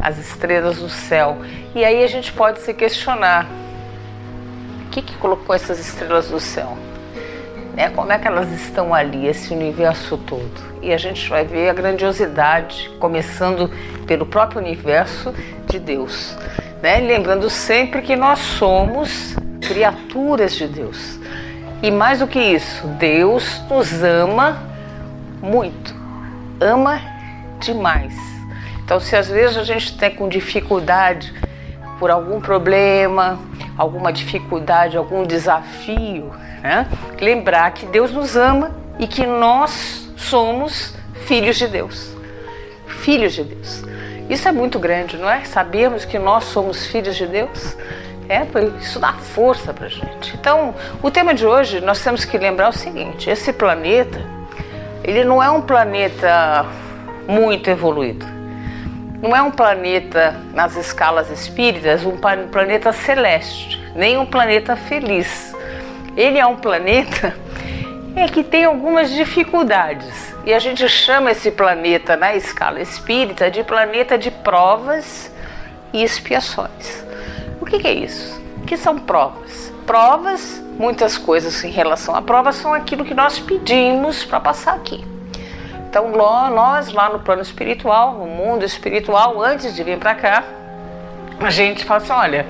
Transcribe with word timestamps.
as 0.00 0.16
estrelas 0.16 0.78
do 0.78 0.88
céu. 0.88 1.36
E 1.74 1.84
aí 1.84 2.02
a 2.02 2.06
gente 2.06 2.32
pode 2.32 2.60
se 2.60 2.72
questionar: 2.72 3.46
que, 5.02 5.12
que 5.12 5.18
colocou 5.18 5.54
essas 5.54 5.78
estrelas 5.78 6.30
do 6.30 6.40
céu? 6.40 6.76
Né? 7.74 7.90
Como 7.90 8.10
é 8.10 8.18
que 8.18 8.26
elas 8.26 8.50
estão 8.52 8.94
ali, 8.94 9.26
esse 9.26 9.52
universo 9.52 10.16
todo? 10.16 10.50
E 10.80 10.92
a 10.92 10.96
gente 10.96 11.28
vai 11.28 11.44
ver 11.44 11.68
a 11.68 11.74
grandiosidade, 11.74 12.90
começando 12.98 13.70
pelo 14.06 14.24
próprio 14.24 14.60
universo 14.60 15.34
de 15.68 15.78
Deus. 15.78 16.36
Né? 16.82 16.98
Lembrando 17.00 17.50
sempre 17.50 18.00
que 18.00 18.16
nós 18.16 18.38
somos 18.38 19.36
criaturas 19.60 20.54
de 20.54 20.66
Deus. 20.66 21.18
E 21.82 21.90
mais 21.90 22.20
do 22.20 22.26
que 22.26 22.40
isso, 22.40 22.86
Deus 22.86 23.60
nos 23.68 24.02
ama 24.02 24.62
muito, 25.42 25.94
ama 26.58 27.00
demais. 27.60 28.14
Então, 28.82 28.98
se 28.98 29.14
às 29.14 29.28
vezes 29.28 29.58
a 29.58 29.64
gente 29.64 29.96
tem 29.98 30.14
com 30.14 30.28
dificuldade 30.28 31.34
por 31.98 32.10
algum 32.10 32.40
problema, 32.40 33.38
alguma 33.76 34.12
dificuldade, 34.12 34.96
algum 34.96 35.24
desafio, 35.24 36.32
né? 36.62 36.86
lembrar 37.20 37.70
que 37.72 37.86
Deus 37.86 38.12
nos 38.12 38.36
ama 38.36 38.74
e 38.98 39.06
que 39.06 39.26
nós 39.26 40.08
somos 40.16 40.94
filhos 41.26 41.56
de 41.56 41.66
Deus. 41.66 42.14
Filhos 42.86 43.34
de 43.34 43.44
Deus. 43.44 43.84
Isso 44.28 44.48
é 44.48 44.52
muito 44.52 44.78
grande, 44.78 45.16
não 45.16 45.30
é? 45.30 45.44
Sabermos 45.44 46.04
que 46.04 46.18
nós 46.18 46.44
somos 46.44 46.86
filhos 46.86 47.16
de 47.16 47.26
Deus. 47.26 47.76
É, 48.28 48.44
isso 48.80 48.98
dá 48.98 49.12
força 49.12 49.72
para 49.72 49.88
gente. 49.88 50.34
Então, 50.34 50.74
o 51.00 51.10
tema 51.10 51.32
de 51.32 51.46
hoje 51.46 51.80
nós 51.80 52.02
temos 52.02 52.24
que 52.24 52.36
lembrar 52.36 52.70
o 52.70 52.72
seguinte: 52.72 53.30
esse 53.30 53.52
planeta 53.52 54.20
ele 55.04 55.22
não 55.22 55.40
é 55.40 55.48
um 55.48 55.62
planeta 55.62 56.66
muito 57.28 57.70
evoluído. 57.70 58.35
Não 59.26 59.34
é 59.34 59.42
um 59.42 59.50
planeta 59.50 60.40
nas 60.54 60.76
escalas 60.76 61.28
espíritas, 61.32 62.04
um 62.04 62.16
planeta 62.16 62.92
celeste, 62.92 63.82
nem 63.92 64.16
um 64.16 64.24
planeta 64.24 64.76
feliz. 64.76 65.52
Ele 66.16 66.38
é 66.38 66.46
um 66.46 66.54
planeta 66.54 67.34
é 68.14 68.28
que 68.28 68.44
tem 68.44 68.66
algumas 68.66 69.10
dificuldades. 69.10 70.32
E 70.44 70.54
a 70.54 70.60
gente 70.60 70.88
chama 70.88 71.32
esse 71.32 71.50
planeta 71.50 72.16
na 72.16 72.36
escala 72.36 72.80
espírita 72.80 73.50
de 73.50 73.64
planeta 73.64 74.16
de 74.16 74.30
provas 74.30 75.28
e 75.92 76.04
expiações. 76.04 77.04
O 77.60 77.66
que, 77.66 77.80
que 77.80 77.88
é 77.88 77.94
isso? 77.94 78.40
O 78.58 78.60
que 78.60 78.76
são 78.76 78.96
provas? 78.96 79.72
Provas 79.84 80.62
muitas 80.78 81.18
coisas 81.18 81.64
em 81.64 81.70
relação 81.72 82.14
à 82.14 82.22
prova 82.22 82.52
são 82.52 82.72
aquilo 82.72 83.04
que 83.04 83.12
nós 83.12 83.40
pedimos 83.40 84.24
para 84.24 84.38
passar 84.38 84.76
aqui. 84.76 85.15
Então, 85.96 86.10
nós 86.10 86.92
lá 86.92 87.08
no 87.08 87.20
plano 87.20 87.40
espiritual, 87.40 88.12
no 88.18 88.26
mundo 88.26 88.66
espiritual, 88.66 89.42
antes 89.42 89.74
de 89.74 89.82
vir 89.82 89.96
para 89.96 90.14
cá, 90.14 90.44
a 91.40 91.48
gente 91.48 91.86
fala 91.86 92.02
assim: 92.02 92.12
olha, 92.12 92.46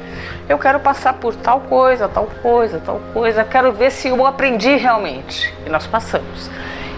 eu 0.49 0.59
quero 0.59 0.81
passar 0.81 1.12
por 1.12 1.33
tal 1.37 1.61
coisa, 1.61 2.09
tal 2.09 2.27
coisa, 2.43 2.83
tal 2.84 3.01
coisa, 3.12 3.45
quero 3.45 3.71
ver 3.71 3.93
se 3.93 4.09
eu 4.09 4.27
aprendi 4.27 4.75
realmente. 4.75 5.55
E 5.65 5.71
nós 5.71 5.87
passamos. 5.87 6.51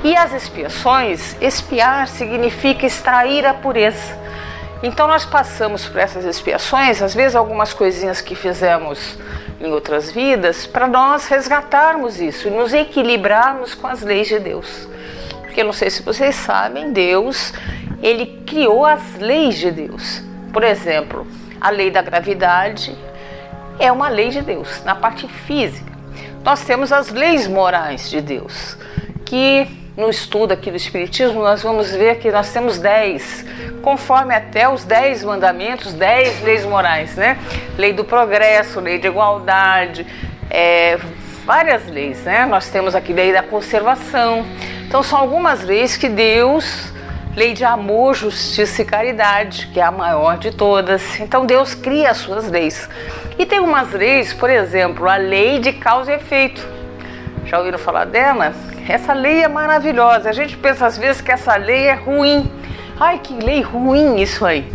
E 0.02 0.16
as 0.16 0.32
expiações, 0.32 1.36
expiar 1.38 2.08
significa 2.08 2.86
extrair 2.86 3.44
a 3.44 3.52
pureza. 3.52 4.16
Então 4.82 5.06
nós 5.06 5.26
passamos 5.26 5.86
por 5.86 6.00
essas 6.00 6.24
expiações, 6.24 7.02
às 7.02 7.14
vezes 7.14 7.36
algumas 7.36 7.74
coisinhas 7.74 8.22
que 8.22 8.34
fizemos 8.34 9.18
em 9.60 9.70
outras 9.70 10.10
vidas, 10.10 10.66
para 10.66 10.88
nós 10.88 11.26
resgatarmos 11.26 12.18
isso 12.18 12.48
nos 12.48 12.72
equilibrarmos 12.72 13.74
com 13.74 13.86
as 13.86 14.00
leis 14.00 14.28
de 14.28 14.38
Deus. 14.38 14.88
Porque 15.58 15.66
não 15.66 15.72
sei 15.72 15.90
se 15.90 16.04
vocês 16.04 16.36
sabem, 16.36 16.92
Deus, 16.92 17.52
ele 18.00 18.44
criou 18.46 18.86
as 18.86 19.16
leis 19.16 19.58
de 19.58 19.72
Deus. 19.72 20.22
Por 20.52 20.62
exemplo, 20.62 21.26
a 21.60 21.68
lei 21.68 21.90
da 21.90 22.00
gravidade 22.00 22.96
é 23.76 23.90
uma 23.90 24.08
lei 24.08 24.28
de 24.28 24.40
Deus 24.40 24.84
na 24.84 24.94
parte 24.94 25.26
física. 25.26 25.90
Nós 26.44 26.64
temos 26.64 26.92
as 26.92 27.10
leis 27.10 27.48
morais 27.48 28.08
de 28.08 28.20
Deus, 28.20 28.78
que 29.26 29.66
no 29.96 30.08
estudo 30.08 30.52
aqui 30.52 30.70
do 30.70 30.76
Espiritismo 30.76 31.40
nós 31.40 31.60
vamos 31.60 31.90
ver 31.90 32.20
que 32.20 32.30
nós 32.30 32.52
temos 32.52 32.78
dez 32.78 33.44
conforme 33.82 34.36
até 34.36 34.68
os 34.68 34.84
dez 34.84 35.24
mandamentos, 35.24 35.92
dez 35.92 36.40
leis 36.40 36.64
morais, 36.64 37.16
né? 37.16 37.36
Lei 37.76 37.92
do 37.92 38.04
progresso, 38.04 38.78
lei 38.78 39.00
de 39.00 39.08
igualdade, 39.08 40.06
é, 40.48 41.00
várias 41.48 41.86
leis, 41.88 42.24
né? 42.24 42.44
Nós 42.44 42.68
temos 42.68 42.94
aqui 42.94 43.10
lei 43.10 43.32
da 43.32 43.42
conservação. 43.42 44.44
Então 44.86 45.02
são 45.02 45.18
algumas 45.18 45.64
leis 45.64 45.96
que 45.96 46.06
Deus, 46.06 46.92
lei 47.34 47.54
de 47.54 47.64
amor, 47.64 48.14
justiça 48.14 48.82
e 48.82 48.84
caridade, 48.84 49.66
que 49.72 49.80
é 49.80 49.82
a 49.82 49.90
maior 49.90 50.36
de 50.36 50.54
todas. 50.54 51.18
Então 51.18 51.46
Deus 51.46 51.74
cria 51.74 52.10
as 52.10 52.18
suas 52.18 52.50
leis. 52.50 52.86
E 53.38 53.46
tem 53.46 53.60
umas 53.60 53.92
leis, 53.92 54.34
por 54.34 54.50
exemplo, 54.50 55.08
a 55.08 55.16
lei 55.16 55.58
de 55.58 55.72
causa 55.72 56.12
e 56.12 56.16
efeito. 56.16 56.68
Já 57.46 57.56
ouviram 57.56 57.78
falar 57.78 58.04
dela? 58.04 58.52
Essa 58.86 59.14
lei 59.14 59.42
é 59.42 59.48
maravilhosa. 59.48 60.28
A 60.28 60.34
gente 60.34 60.54
pensa 60.54 60.84
às 60.84 60.98
vezes 60.98 61.22
que 61.22 61.32
essa 61.32 61.56
lei 61.56 61.86
é 61.86 61.94
ruim. 61.94 62.52
Ai, 63.00 63.20
que 63.20 63.32
lei 63.32 63.62
ruim 63.62 64.20
isso 64.20 64.44
aí. 64.44 64.70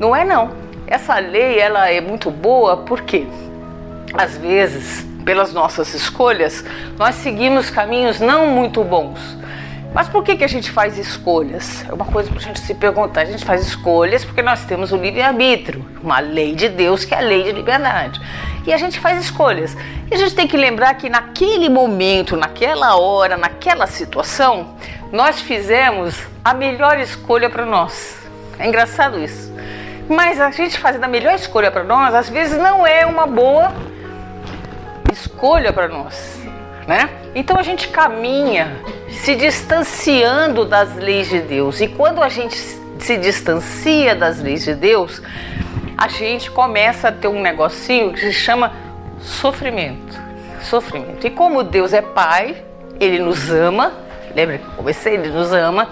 Não 0.00 0.14
é 0.14 0.24
não. 0.24 0.50
Essa 0.88 1.20
lei 1.20 1.56
ela 1.56 1.88
é 1.88 2.00
muito 2.00 2.32
boa 2.32 2.78
porque 2.78 3.28
às 4.12 4.36
vezes, 4.36 5.06
pelas 5.26 5.52
nossas 5.52 5.92
escolhas, 5.92 6.64
nós 6.96 7.16
seguimos 7.16 7.68
caminhos 7.68 8.20
não 8.20 8.46
muito 8.46 8.84
bons. 8.84 9.18
Mas 9.92 10.08
por 10.08 10.22
que, 10.22 10.36
que 10.36 10.44
a 10.44 10.48
gente 10.48 10.70
faz 10.70 10.96
escolhas? 10.96 11.84
É 11.88 11.92
uma 11.92 12.04
coisa 12.04 12.30
para 12.30 12.38
a 12.38 12.42
gente 12.42 12.60
se 12.60 12.74
perguntar. 12.74 13.22
A 13.22 13.24
gente 13.24 13.44
faz 13.44 13.66
escolhas 13.66 14.24
porque 14.24 14.40
nós 14.40 14.64
temos 14.64 14.92
o 14.92 14.96
livre-arbítrio, 14.96 15.84
uma 16.00 16.20
lei 16.20 16.54
de 16.54 16.68
Deus 16.68 17.04
que 17.04 17.12
é 17.12 17.18
a 17.18 17.22
lei 17.22 17.42
de 17.42 17.50
liberdade. 17.50 18.20
E 18.64 18.72
a 18.72 18.76
gente 18.76 19.00
faz 19.00 19.20
escolhas. 19.20 19.76
E 20.08 20.14
a 20.14 20.16
gente 20.16 20.34
tem 20.34 20.46
que 20.46 20.56
lembrar 20.56 20.94
que 20.94 21.08
naquele 21.08 21.68
momento, 21.68 22.36
naquela 22.36 22.96
hora, 22.96 23.36
naquela 23.36 23.88
situação, 23.88 24.76
nós 25.10 25.40
fizemos 25.40 26.22
a 26.44 26.54
melhor 26.54 27.00
escolha 27.00 27.50
para 27.50 27.66
nós. 27.66 28.16
É 28.60 28.68
engraçado 28.68 29.18
isso. 29.18 29.52
Mas 30.08 30.40
a 30.40 30.52
gente 30.52 30.78
fazendo 30.78 31.04
a 31.04 31.08
melhor 31.08 31.34
escolha 31.34 31.70
para 31.70 31.82
nós, 31.82 32.14
às 32.14 32.28
vezes 32.28 32.56
não 32.58 32.86
é 32.86 33.04
uma 33.04 33.26
boa 33.26 33.72
escolha 35.12 35.72
para 35.72 35.88
nós, 35.88 36.40
né? 36.86 37.08
Então 37.34 37.58
a 37.58 37.62
gente 37.62 37.88
caminha 37.88 38.76
se 39.10 39.34
distanciando 39.34 40.64
das 40.64 40.94
leis 40.96 41.28
de 41.28 41.40
Deus. 41.40 41.80
E 41.80 41.88
quando 41.88 42.22
a 42.22 42.28
gente 42.28 42.56
se 42.56 43.16
distancia 43.16 44.14
das 44.14 44.40
leis 44.40 44.64
de 44.64 44.74
Deus, 44.74 45.22
a 45.96 46.08
gente 46.08 46.50
começa 46.50 47.08
a 47.08 47.12
ter 47.12 47.28
um 47.28 47.40
negocinho 47.40 48.12
que 48.12 48.20
se 48.20 48.32
chama 48.32 48.72
sofrimento. 49.20 50.18
Sofrimento. 50.62 51.26
E 51.26 51.30
como 51.30 51.62
Deus 51.62 51.92
é 51.92 52.02
Pai, 52.02 52.62
Ele 52.98 53.18
nos 53.18 53.50
ama, 53.50 53.92
lembra 54.34 54.58
que 54.58 54.64
eu 54.64 54.72
comecei? 54.72 55.14
Ele 55.14 55.28
nos 55.28 55.52
ama, 55.52 55.88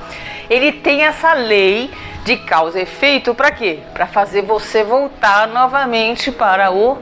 Ele 0.50 0.72
tem 0.72 1.02
essa 1.02 1.32
lei 1.32 1.90
de 2.24 2.36
causa 2.38 2.78
e 2.78 2.82
efeito 2.82 3.34
para 3.34 3.50
quê? 3.50 3.80
Para 3.92 4.06
fazer 4.06 4.42
você 4.42 4.82
voltar 4.82 5.46
novamente 5.46 6.32
para 6.32 6.72
o 6.72 6.98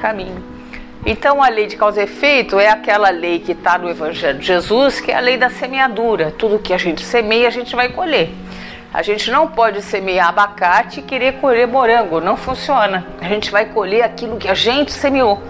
caminho. 0.00 0.55
Então 1.08 1.40
a 1.40 1.48
lei 1.48 1.68
de 1.68 1.76
causa 1.76 2.00
e 2.00 2.04
efeito 2.04 2.58
é 2.58 2.68
aquela 2.68 3.10
lei 3.10 3.38
que 3.38 3.52
está 3.52 3.78
no 3.78 3.88
Evangelho 3.88 4.40
de 4.40 4.46
Jesus, 4.46 5.00
que 5.00 5.12
é 5.12 5.14
a 5.14 5.20
lei 5.20 5.36
da 5.36 5.48
semeadura. 5.48 6.34
Tudo 6.36 6.58
que 6.58 6.74
a 6.74 6.78
gente 6.78 7.04
semeia, 7.04 7.46
a 7.46 7.50
gente 7.50 7.76
vai 7.76 7.90
colher. 7.90 8.30
A 8.92 9.02
gente 9.02 9.30
não 9.30 9.46
pode 9.46 9.82
semear 9.82 10.30
abacate 10.30 10.98
e 10.98 11.02
querer 11.04 11.34
colher 11.34 11.68
morango, 11.68 12.20
não 12.20 12.36
funciona. 12.36 13.06
A 13.20 13.28
gente 13.28 13.52
vai 13.52 13.66
colher 13.66 14.02
aquilo 14.02 14.36
que 14.36 14.48
a 14.48 14.54
gente 14.54 14.90
semeou. 14.90 15.40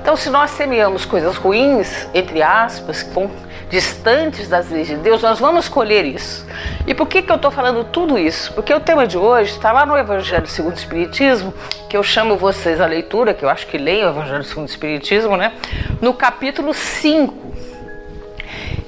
Então, 0.00 0.16
se 0.16 0.30
nós 0.30 0.50
semeamos 0.52 1.04
coisas 1.04 1.36
ruins, 1.36 2.08
entre 2.14 2.42
aspas, 2.42 3.02
vão 3.12 3.30
distantes 3.72 4.50
das 4.50 4.70
leis 4.70 4.86
de 4.86 4.96
Deus, 4.96 5.22
nós 5.22 5.40
vamos 5.40 5.66
colher 5.66 6.04
isso. 6.04 6.46
E 6.86 6.94
por 6.94 7.06
que, 7.06 7.22
que 7.22 7.32
eu 7.32 7.36
estou 7.36 7.50
falando 7.50 7.84
tudo 7.84 8.18
isso? 8.18 8.52
Porque 8.52 8.72
o 8.72 8.78
tema 8.78 9.06
de 9.06 9.16
hoje 9.16 9.52
está 9.52 9.72
lá 9.72 9.86
no 9.86 9.96
Evangelho 9.96 10.46
segundo 10.46 10.74
o 10.74 10.78
Espiritismo, 10.78 11.54
que 11.88 11.96
eu 11.96 12.02
chamo 12.02 12.36
vocês 12.36 12.82
à 12.82 12.86
leitura, 12.86 13.32
que 13.32 13.42
eu 13.42 13.48
acho 13.48 13.66
que 13.66 13.78
leio 13.78 14.06
o 14.06 14.10
Evangelho 14.10 14.44
segundo 14.44 14.68
o 14.68 14.70
Espiritismo, 14.70 15.38
né? 15.38 15.54
No 16.02 16.12
capítulo 16.12 16.74
5. 16.74 17.34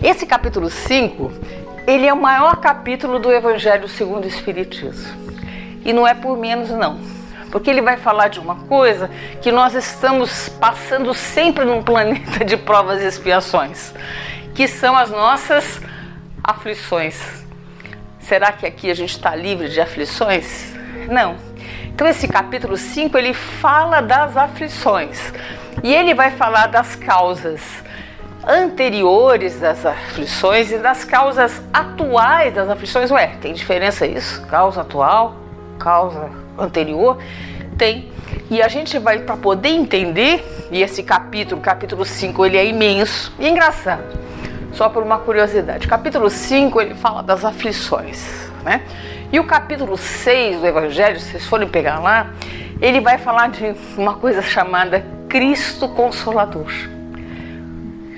Esse 0.03 0.27
capítulo 0.27 0.69
5, 0.69 1.33
ele 1.87 2.07
é 2.07 2.13
o 2.13 2.21
maior 2.21 2.57
capítulo 2.57 3.19
do 3.19 3.33
Evangelho 3.33 3.89
segundo 3.89 4.27
o 4.27 4.29
Espiritismo. 4.29 5.25
E 5.83 5.95
não 5.95 6.07
é 6.07 6.13
por 6.13 6.37
menos, 6.37 6.69
não 6.69 7.25
porque 7.51 7.71
ele 7.71 7.81
vai 7.81 7.97
falar 7.97 8.27
de 8.27 8.41
uma 8.41 8.57
coisa 8.57 9.09
que 9.41 9.53
nós 9.53 9.75
estamos 9.75 10.49
passando 10.49 11.15
sempre 11.15 11.65
num 11.65 11.85
planeta 11.85 12.45
de 12.45 12.57
provas 12.57 13.01
e 13.01 13.07
expiações, 13.07 13.95
que 14.55 14.69
são 14.69 14.97
as 14.97 15.11
nossas 15.11 15.81
aflições. 16.43 17.21
Será 18.21 18.53
que 18.53 18.65
aqui 18.65 18.91
a 18.91 18.95
gente 18.95 19.11
está 19.11 19.35
livre 19.35 19.69
de 19.69 19.81
aflições? 19.81 20.73
Não. 21.11 21.37
Então 21.87 22.07
esse 22.07 22.27
capítulo 22.27 22.77
5 22.77 23.17
ele 23.19 23.35
fala 23.35 24.01
das 24.01 24.37
aflições 24.37 25.33
e 25.83 25.95
ele 25.95 26.15
vai 26.15 26.31
falar 26.31 26.67
das 26.69 26.97
causas 26.97 27.61
anteriores 28.47 29.59
das 29.59 29.85
aflições 29.87 30.71
e 30.71 30.79
das 30.79 31.05
causas 31.05 31.63
atuais 31.73 32.55
das 32.55 32.69
aflições. 32.69 33.11
Ué, 33.11 33.29
tem 33.41 33.53
diferença 33.53 34.07
isso? 34.07 34.45
Causa 34.47 34.83
atual, 34.83 35.37
causa 35.79 36.31
anterior, 36.59 37.19
tem. 37.77 38.13
E 38.51 38.61
a 38.61 38.69
gente 38.69 38.99
vai, 38.99 39.21
para 39.21 39.37
poder 39.37 39.71
entender, 39.71 40.45
e 40.71 40.83
esse 40.83 41.03
capítulo, 41.03 41.61
capítulo 41.61 42.05
5, 42.05 42.45
ele 42.45 42.59
é 42.59 42.67
imenso 42.67 43.33
e 43.39 43.49
engraçado. 43.49 44.24
Só 44.75 44.89
por 44.89 45.03
uma 45.03 45.19
curiosidade. 45.19 45.87
Capítulo 45.87 46.29
5, 46.29 46.81
ele 46.81 46.95
fala 46.95 47.23
das 47.23 47.45
aflições, 47.45 48.51
né? 48.65 48.83
E 49.33 49.39
o 49.39 49.45
capítulo 49.45 49.97
6 49.97 50.61
do 50.61 50.67
Evangelho, 50.67 51.19
se 51.21 51.31
vocês 51.31 51.47
forem 51.47 51.69
pegar 51.69 52.01
lá, 52.01 52.31
ele 52.81 53.01
vai 53.01 53.19
falar 53.19 53.51
de 53.51 53.75
uma 53.97 54.15
coisa 54.15 54.43
chamada 54.43 55.05
Cristo 55.29 55.89
Consolador. 55.89 56.73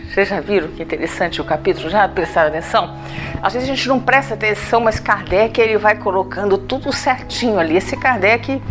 Vocês 0.09 0.29
já 0.29 0.41
viram 0.41 0.69
que 0.69 0.83
interessante 0.83 1.43
o 1.43 1.45
capítulo? 1.45 1.91
Já 1.91 2.09
prestaram 2.09 2.49
atenção? 2.49 2.97
Às 3.43 3.53
vezes 3.53 3.69
a 3.69 3.75
gente 3.75 3.87
não 3.87 4.01
presta 4.01 4.33
atenção, 4.33 4.81
mas 4.81 4.99
Kardec 4.99 5.61
ele 5.61 5.77
vai 5.77 5.97
colocando 5.97 6.57
tudo 6.57 6.91
certinho 6.91 7.59
ali. 7.59 7.77
Esse 7.77 7.99
Kardec, 7.99 8.63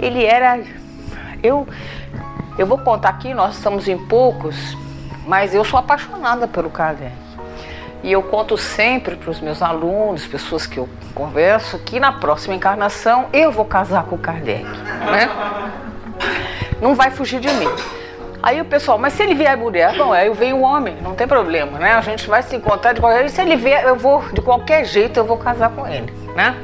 ele 0.00 0.24
era. 0.24 0.60
Eu, 1.40 1.66
eu 2.58 2.66
vou 2.66 2.78
contar 2.78 3.10
aqui, 3.10 3.32
nós 3.32 3.56
estamos 3.56 3.86
em 3.86 3.96
poucos, 3.96 4.76
mas 5.26 5.54
eu 5.54 5.64
sou 5.64 5.78
apaixonada 5.78 6.46
pelo 6.46 6.70
Kardec. 6.70 7.12
E 8.02 8.12
eu 8.12 8.22
conto 8.22 8.56
sempre 8.58 9.16
para 9.16 9.30
os 9.30 9.40
meus 9.40 9.62
alunos, 9.62 10.26
pessoas 10.26 10.66
que 10.66 10.76
eu 10.76 10.88
converso, 11.14 11.78
que 11.78 11.98
na 11.98 12.12
próxima 12.12 12.54
encarnação 12.54 13.26
eu 13.32 13.50
vou 13.50 13.64
casar 13.64 14.04
com 14.04 14.16
o 14.16 14.18
Kardec. 14.18 14.64
Né? 14.64 15.28
Não 16.82 16.94
vai 16.94 17.10
fugir 17.10 17.40
de 17.40 17.48
mim. 17.48 17.68
Aí 18.42 18.60
o 18.60 18.64
pessoal, 18.66 18.98
mas 18.98 19.14
se 19.14 19.22
ele 19.22 19.34
vier 19.34 19.56
mulher, 19.56 19.96
bom, 19.96 20.12
aí 20.12 20.28
vem 20.34 20.52
o 20.52 20.60
homem, 20.60 20.98
não 21.00 21.14
tem 21.14 21.26
problema, 21.26 21.78
né? 21.78 21.94
A 21.94 22.02
gente 22.02 22.28
vai 22.28 22.42
se 22.42 22.54
encontrar 22.54 22.92
de 22.92 23.00
qualquer 23.00 23.20
jeito. 23.20 23.32
Se 23.32 23.40
ele 23.40 23.56
vier, 23.56 23.82
eu 23.86 23.96
vou, 23.96 24.22
de 24.34 24.42
qualquer 24.42 24.84
jeito, 24.84 25.18
eu 25.18 25.24
vou 25.24 25.38
casar 25.38 25.70
com 25.70 25.86
ele, 25.86 26.12
né? 26.36 26.54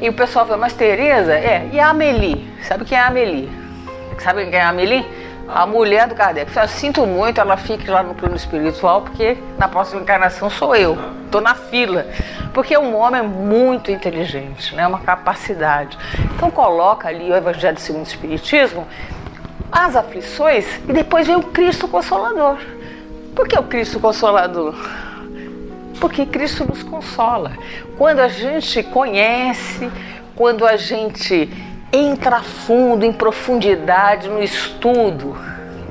E 0.00 0.08
o 0.08 0.14
pessoal 0.14 0.46
fala, 0.46 0.56
mas 0.56 0.72
Tereza, 0.72 1.34
é, 1.34 1.68
e 1.70 1.78
a 1.78 1.90
Amelie? 1.90 2.50
Sabe 2.62 2.86
quem 2.86 2.96
é 2.96 3.02
a 3.02 3.08
Amelie? 3.08 3.50
Sabe 4.18 4.46
quem 4.46 4.58
é 4.58 4.62
a 4.62 4.70
Amelie? 4.70 5.06
A 5.52 5.66
mulher 5.66 6.08
do 6.08 6.14
Kardec. 6.14 6.56
Eu 6.56 6.68
sinto 6.68 7.06
muito, 7.06 7.40
ela 7.40 7.56
fique 7.56 7.90
lá 7.90 8.02
no 8.02 8.14
plano 8.14 8.36
espiritual, 8.36 9.02
porque 9.02 9.36
na 9.58 9.68
próxima 9.68 10.00
encarnação 10.00 10.48
sou 10.48 10.74
eu. 10.74 10.96
Estou 11.26 11.40
na 11.40 11.54
fila. 11.54 12.06
Porque 12.54 12.76
um 12.76 12.96
homem 12.96 13.20
é 13.20 13.24
muito 13.24 13.90
inteligente, 13.90 14.74
né? 14.74 14.86
uma 14.86 15.00
capacidade. 15.00 15.98
Então 16.36 16.50
coloca 16.50 17.08
ali 17.08 17.30
o 17.30 17.36
Evangelho 17.36 17.78
segundo 17.78 18.04
o 18.04 18.08
Espiritismo 18.08 18.86
as 19.70 19.94
aflições 19.94 20.66
e 20.88 20.92
depois 20.92 21.26
vem 21.26 21.36
o 21.36 21.42
Cristo 21.42 21.86
Consolador. 21.86 22.58
Por 23.34 23.46
que 23.46 23.58
o 23.58 23.62
Cristo 23.62 24.00
Consolador? 24.00 24.74
Porque 26.00 26.26
Cristo 26.26 26.64
nos 26.64 26.82
consola. 26.82 27.52
Quando 27.96 28.20
a 28.20 28.28
gente 28.28 28.82
conhece, 28.82 29.90
quando 30.34 30.66
a 30.66 30.76
gente 30.76 31.48
entra 31.92 32.40
fundo, 32.40 33.04
em 33.04 33.12
profundidade 33.12 34.28
no 34.28 34.42
estudo 34.42 35.36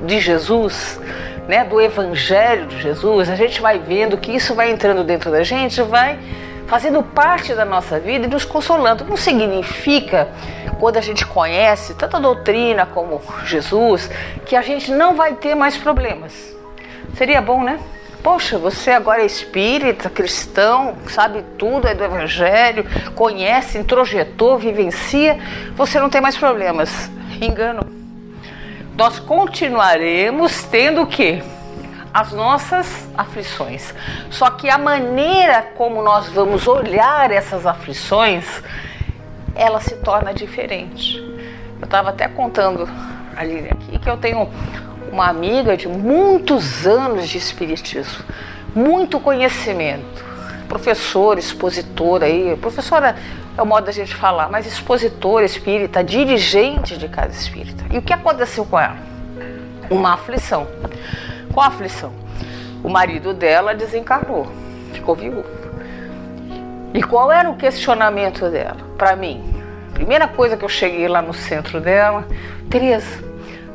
de 0.04 0.18
Jesus, 0.18 1.00
né, 1.46 1.64
do 1.64 1.80
Evangelho 1.80 2.66
de 2.66 2.80
Jesus, 2.80 3.28
a 3.28 3.34
gente 3.34 3.60
vai 3.60 3.78
vendo 3.78 4.16
que 4.16 4.32
isso 4.32 4.54
vai 4.54 4.70
entrando 4.70 5.04
dentro 5.04 5.30
da 5.30 5.42
gente, 5.42 5.82
vai 5.82 6.18
fazendo 6.66 7.02
parte 7.02 7.52
da 7.54 7.64
nossa 7.64 7.98
vida 7.98 8.26
e 8.26 8.30
nos 8.30 8.44
consolando. 8.44 9.04
Não 9.04 9.16
significa, 9.16 10.28
quando 10.78 10.96
a 10.96 11.00
gente 11.00 11.26
conhece 11.26 11.94
tanta 11.94 12.20
doutrina 12.20 12.86
como 12.86 13.20
Jesus, 13.44 14.08
que 14.46 14.54
a 14.54 14.62
gente 14.62 14.92
não 14.92 15.16
vai 15.16 15.34
ter 15.34 15.54
mais 15.54 15.76
problemas. 15.76 16.32
Seria 17.16 17.42
bom, 17.42 17.64
né? 17.64 17.80
Poxa, 18.22 18.58
você 18.58 18.90
agora 18.90 19.22
é 19.22 19.26
espírita, 19.26 20.10
cristão, 20.10 20.96
sabe 21.08 21.42
tudo, 21.56 21.88
é 21.88 21.94
do 21.94 22.04
Evangelho, 22.04 22.84
conhece, 23.14 23.78
introjetou, 23.78 24.58
vivencia, 24.58 25.38
você 25.74 25.98
não 25.98 26.10
tem 26.10 26.20
mais 26.20 26.36
problemas. 26.36 27.10
Engano. 27.40 27.80
Nós 28.96 29.18
continuaremos 29.18 30.62
tendo 30.64 31.02
o 31.02 31.06
quê? 31.06 31.42
as 32.12 32.32
nossas 32.32 33.08
aflições. 33.16 33.94
Só 34.30 34.50
que 34.50 34.68
a 34.68 34.76
maneira 34.76 35.62
como 35.76 36.02
nós 36.02 36.28
vamos 36.28 36.66
olhar 36.66 37.30
essas 37.30 37.66
aflições, 37.66 38.62
ela 39.54 39.80
se 39.80 39.96
torna 39.96 40.34
diferente. 40.34 41.18
Eu 41.80 41.84
estava 41.84 42.10
até 42.10 42.28
contando 42.28 42.88
ali 43.36 43.68
aqui 43.70 43.98
que 43.98 44.10
eu 44.10 44.16
tenho 44.16 44.50
uma 45.12 45.28
amiga 45.28 45.76
de 45.76 45.88
muitos 45.88 46.86
anos 46.86 47.28
de 47.28 47.38
espiritismo, 47.38 48.24
muito 48.74 49.18
conhecimento, 49.18 50.24
professora, 50.68 51.40
expositora 51.40 52.26
aí, 52.26 52.56
professora 52.56 53.16
é 53.56 53.62
o 53.62 53.66
modo 53.66 53.86
da 53.86 53.92
gente 53.92 54.14
falar, 54.14 54.48
mas 54.48 54.66
expositora 54.66 55.44
espírita, 55.44 56.02
dirigente 56.04 56.96
de 56.96 57.08
casa 57.08 57.32
espírita. 57.32 57.84
E 57.90 57.98
o 57.98 58.02
que 58.02 58.12
aconteceu 58.12 58.64
com 58.64 58.78
ela? 58.78 58.96
Uma 59.90 60.14
aflição. 60.14 60.68
Qual 61.52 61.66
aflição? 61.66 62.12
O 62.82 62.88
marido 62.88 63.34
dela 63.34 63.74
desencarnou, 63.74 64.46
ficou 64.92 65.14
viúvo. 65.14 65.44
E 66.94 67.02
qual 67.02 67.30
era 67.30 67.50
o 67.50 67.56
questionamento 67.56 68.48
dela? 68.48 68.78
Para 68.96 69.14
mim, 69.16 69.42
primeira 69.92 70.26
coisa 70.28 70.56
que 70.56 70.64
eu 70.64 70.68
cheguei 70.68 71.08
lá 71.08 71.20
no 71.20 71.34
centro 71.34 71.80
dela, 71.80 72.26
Tereza, 72.70 73.29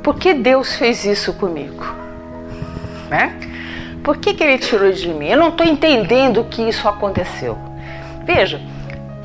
por 0.05 0.17
que 0.19 0.35
Deus 0.35 0.75
fez 0.75 1.03
isso 1.03 1.33
comigo? 1.33 1.83
Né? 3.09 3.35
Por 4.03 4.17
que, 4.17 4.35
que 4.35 4.43
ele 4.43 4.59
tirou 4.59 4.91
de 4.91 5.09
mim? 5.09 5.29
Eu 5.29 5.39
não 5.39 5.49
estou 5.49 5.65
entendendo 5.65 6.43
que 6.43 6.61
isso 6.61 6.87
aconteceu. 6.87 7.57
Veja, 8.23 8.61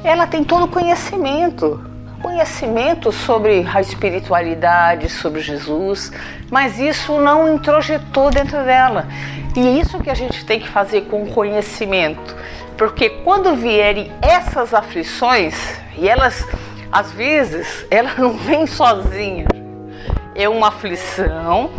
ela 0.03 0.27
tem 0.27 0.43
todo 0.43 0.65
o 0.65 0.69
conhecimento 0.69 1.85
conhecimento 2.23 3.11
sobre 3.13 3.67
a 3.73 3.81
espiritualidade, 3.81 5.09
sobre 5.09 5.41
Jesus, 5.41 6.13
mas 6.51 6.79
isso 6.79 7.19
não 7.19 7.55
introjetou 7.55 8.31
dentro 8.31 8.63
dela. 8.65 9.07
E 9.57 9.61
é 9.61 9.71
isso 9.81 10.01
que 10.01 10.11
a 10.11 10.15
gente 10.15 10.45
tem 10.47 10.61
que 10.61 10.69
fazer 10.69 11.03
com 11.03 11.23
o 11.23 11.31
conhecimento, 11.31 12.37
porque 12.77 13.09
quando 13.09 13.55
vierem 13.55 14.11
essas 14.21 14.73
aflições, 14.75 15.55
e 15.97 16.09
elas, 16.09 16.47
às 16.93 17.11
vezes, 17.13 17.87
elas 17.91 18.19
não 18.19 18.33
vêm 18.35 18.67
sozinhas, 18.67 19.49
é 20.43 20.49
uma 20.49 20.69
aflição, 20.69 21.71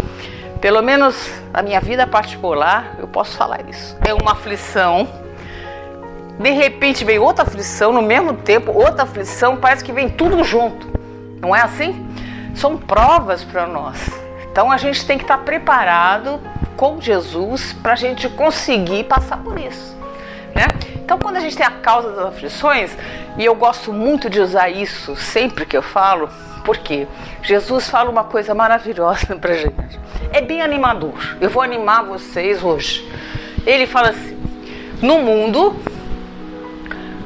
pelo 0.59 0.81
menos 0.81 1.31
na 1.51 1.61
minha 1.61 1.81
vida 1.81 2.05
particular, 2.05 2.95
eu 2.99 3.07
posso 3.07 3.37
falar 3.37 3.67
isso, 3.69 3.97
é 4.05 4.13
uma 4.13 4.33
aflição 4.33 5.07
de 6.41 6.51
repente 6.51 7.05
vem 7.05 7.19
outra 7.19 7.43
aflição, 7.43 7.93
no 7.93 8.01
mesmo 8.01 8.33
tempo, 8.33 8.71
outra 8.71 9.03
aflição, 9.03 9.57
parece 9.57 9.83
que 9.83 9.91
vem 9.91 10.09
tudo 10.09 10.43
junto. 10.43 10.87
Não 11.39 11.55
é 11.55 11.61
assim? 11.61 12.07
São 12.55 12.77
provas 12.77 13.43
para 13.43 13.67
nós. 13.67 14.09
Então 14.51 14.71
a 14.71 14.77
gente 14.77 15.05
tem 15.05 15.17
que 15.17 15.23
estar 15.23 15.37
preparado 15.39 16.39
com 16.75 16.99
Jesus 16.99 17.73
para 17.73 17.93
a 17.93 17.95
gente 17.95 18.27
conseguir 18.27 19.03
passar 19.03 19.37
por 19.37 19.59
isso. 19.59 19.95
Né? 20.55 20.65
Então, 20.95 21.19
quando 21.19 21.37
a 21.37 21.39
gente 21.39 21.55
tem 21.55 21.65
a 21.65 21.71
causa 21.71 22.11
das 22.11 22.25
aflições, 22.25 22.97
e 23.37 23.45
eu 23.45 23.53
gosto 23.53 23.93
muito 23.93 24.29
de 24.29 24.39
usar 24.39 24.69
isso 24.69 25.15
sempre 25.15 25.65
que 25.65 25.77
eu 25.77 25.81
falo, 25.81 26.27
porque 26.63 27.07
Jesus 27.41 27.89
fala 27.89 28.09
uma 28.09 28.23
coisa 28.23 28.53
maravilhosa 28.53 29.35
para 29.35 29.53
gente. 29.53 29.99
É 30.31 30.41
bem 30.41 30.61
animador. 30.61 31.13
Eu 31.39 31.49
vou 31.49 31.61
animar 31.61 32.03
vocês 32.03 32.63
hoje. 32.63 33.07
Ele 33.65 33.85
fala 33.85 34.09
assim: 34.09 34.37
no 35.01 35.19
mundo 35.19 35.75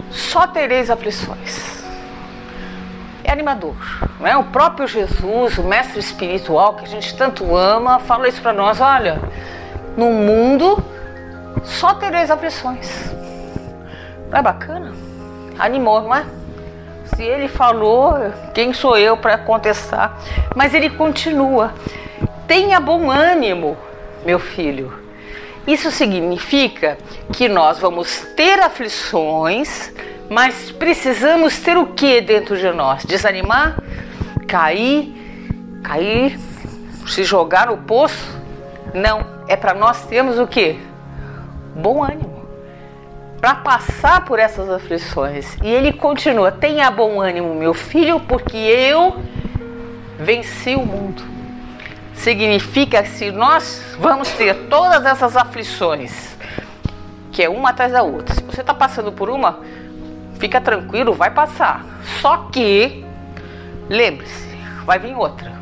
só 0.10 0.48
tereis 0.48 0.90
aflições. 0.90 1.84
É 3.24 3.32
animador, 3.32 3.76
não 4.20 4.28
é? 4.28 4.38
O 4.38 4.44
próprio 4.44 4.88
Jesus, 4.88 5.58
o 5.58 5.64
mestre 5.64 6.00
espiritual 6.00 6.76
que 6.76 6.86
a 6.86 6.88
gente 6.88 7.18
tanto 7.18 7.56
ama, 7.56 8.00
fala 8.00 8.28
isso 8.28 8.42
para 8.42 8.54
nós: 8.54 8.80
olha, 8.80 9.20
no 9.98 10.12
mundo 10.12 10.84
só 11.64 11.94
tereis 11.96 12.30
aflições. 12.30 13.12
Não 14.30 14.40
é 14.40 14.42
bacana? 14.42 14.94
Animou, 15.58 16.02
não 16.02 16.16
é? 16.16 16.26
Se 17.14 17.24
ele 17.24 17.48
falou, 17.48 18.14
quem 18.54 18.74
sou 18.74 18.98
eu 18.98 19.16
para 19.16 19.38
contestar? 19.38 20.18
Mas 20.56 20.74
ele 20.74 20.90
continua: 20.90 21.74
tenha 22.48 22.80
bom 22.80 23.12
ânimo, 23.12 23.78
meu 24.26 24.40
filho. 24.40 25.06
Isso 25.68 25.90
significa 25.90 26.98
que 27.34 27.48
nós 27.48 27.80
vamos 27.80 28.20
ter 28.36 28.60
aflições, 28.60 29.92
mas 30.30 30.72
precisamos 30.72 31.60
ter 31.60 31.78
o 31.78 31.88
que 31.88 32.22
dentro 32.22 32.58
de 32.58 32.72
nós? 32.72 33.04
Desanimar? 33.04 33.82
Cair? 34.48 35.12
Cair? 35.84 36.40
Se 37.08 37.24
jogar 37.24 37.68
no 37.68 37.78
poço? 37.78 38.36
Não, 38.94 39.26
é 39.48 39.56
para 39.56 39.74
nós 39.74 40.06
termos 40.06 40.38
o 40.38 40.46
que? 40.48 40.80
Bom 41.76 42.04
ânimo. 42.04 42.35
Para 43.46 43.54
passar 43.54 44.26
por 44.26 44.40
essas 44.40 44.68
aflições. 44.68 45.56
E 45.62 45.68
ele 45.68 45.94
continua: 45.94 46.52
tenha 46.52 46.90
bom 46.90 47.22
ânimo, 47.22 47.54
meu 47.54 47.76
filho, 47.76 48.20
porque 48.20 48.58
eu 48.58 49.24
venci 50.18 50.74
o 50.74 50.84
mundo 50.84 51.22
significa 52.16 53.04
que 53.04 53.10
se 53.10 53.30
nós 53.30 53.84
vamos 54.00 54.32
ter 54.32 54.68
todas 54.68 55.06
essas 55.06 55.38
aflições, 55.38 56.36
que 57.32 57.44
é 57.44 57.48
uma 57.48 57.70
atrás 57.70 57.92
da 57.92 58.02
outra, 58.02 58.34
se 58.34 58.42
você 58.42 58.62
está 58.62 58.74
passando 58.74 59.12
por 59.12 59.30
uma, 59.30 59.60
fica 60.40 60.60
tranquilo, 60.60 61.14
vai 61.14 61.30
passar. 61.30 61.86
Só 62.22 62.50
que, 62.52 63.06
lembre-se, 63.88 64.58
vai 64.86 64.98
vir 64.98 65.16
outra. 65.16 65.54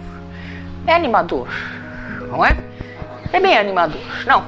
É 0.87 0.93
animador, 0.93 1.49
não 2.29 2.45
é? 2.45 2.55
É 3.33 3.41
bem 3.41 3.57
animador. 3.57 3.99
Não, 4.25 4.45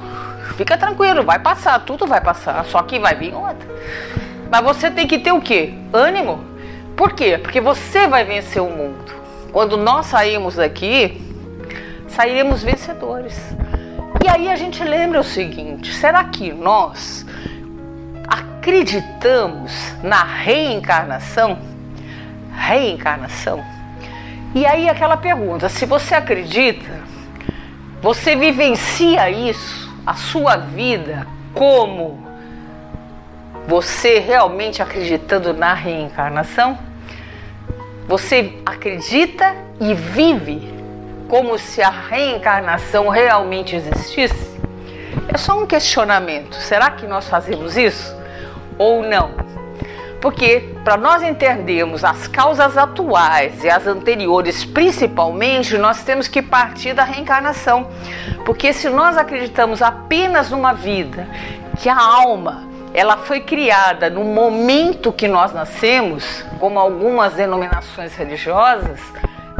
fica 0.54 0.76
tranquilo, 0.76 1.22
vai 1.22 1.38
passar, 1.38 1.80
tudo 1.80 2.06
vai 2.06 2.20
passar, 2.20 2.64
só 2.66 2.82
que 2.82 2.98
vai 2.98 3.14
vir 3.14 3.34
outra. 3.34 3.68
Mas 4.50 4.62
você 4.62 4.90
tem 4.90 5.06
que 5.06 5.18
ter 5.18 5.32
o 5.32 5.40
quê? 5.40 5.74
Ânimo. 5.92 6.44
Por 6.96 7.12
quê? 7.12 7.38
Porque 7.38 7.60
você 7.60 8.06
vai 8.06 8.24
vencer 8.24 8.62
o 8.62 8.70
mundo. 8.70 9.12
Quando 9.52 9.76
nós 9.76 10.06
saímos 10.06 10.56
daqui, 10.56 11.20
sairemos 12.08 12.62
vencedores. 12.62 13.38
E 14.24 14.28
aí 14.28 14.48
a 14.50 14.56
gente 14.56 14.82
lembra 14.82 15.20
o 15.20 15.24
seguinte: 15.24 15.94
será 15.94 16.24
que 16.24 16.52
nós 16.52 17.26
acreditamos 18.26 19.72
na 20.02 20.24
reencarnação? 20.24 21.58
Reencarnação? 22.52 23.64
E 24.54 24.64
aí 24.64 24.88
aquela 24.88 25.16
pergunta: 25.16 25.68
se 25.68 25.84
você 25.84 26.14
acredita, 26.14 26.90
você 28.00 28.34
vivencia 28.34 29.28
isso, 29.30 29.85
a 30.06 30.14
sua 30.14 30.56
vida, 30.56 31.26
como 31.52 32.24
você 33.66 34.20
realmente 34.20 34.80
acreditando 34.80 35.52
na 35.52 35.74
reencarnação? 35.74 36.78
Você 38.06 38.54
acredita 38.64 39.56
e 39.80 39.92
vive 39.92 40.72
como 41.28 41.58
se 41.58 41.82
a 41.82 41.90
reencarnação 41.90 43.08
realmente 43.08 43.74
existisse? 43.74 44.56
É 45.28 45.36
só 45.36 45.60
um 45.60 45.66
questionamento. 45.66 46.54
Será 46.54 46.90
que 46.92 47.04
nós 47.06 47.28
fazemos 47.28 47.76
isso 47.76 48.16
ou 48.78 49.02
não? 49.02 49.45
Porque 50.20 50.74
para 50.82 50.96
nós 50.96 51.22
entendermos 51.22 52.04
as 52.04 52.26
causas 52.26 52.76
atuais 52.76 53.62
e 53.62 53.70
as 53.70 53.86
anteriores, 53.86 54.64
principalmente, 54.64 55.76
nós 55.76 56.02
temos 56.02 56.26
que 56.26 56.40
partir 56.42 56.94
da 56.94 57.04
reencarnação. 57.04 57.88
Porque 58.44 58.72
se 58.72 58.88
nós 58.88 59.16
acreditamos 59.16 59.82
apenas 59.82 60.50
numa 60.50 60.72
vida, 60.72 61.28
que 61.78 61.88
a 61.88 61.98
alma 61.98 62.66
ela 62.94 63.18
foi 63.18 63.40
criada 63.40 64.08
no 64.08 64.24
momento 64.24 65.12
que 65.12 65.28
nós 65.28 65.52
nascemos, 65.52 66.42
como 66.58 66.78
algumas 66.78 67.34
denominações 67.34 68.14
religiosas, 68.14 68.98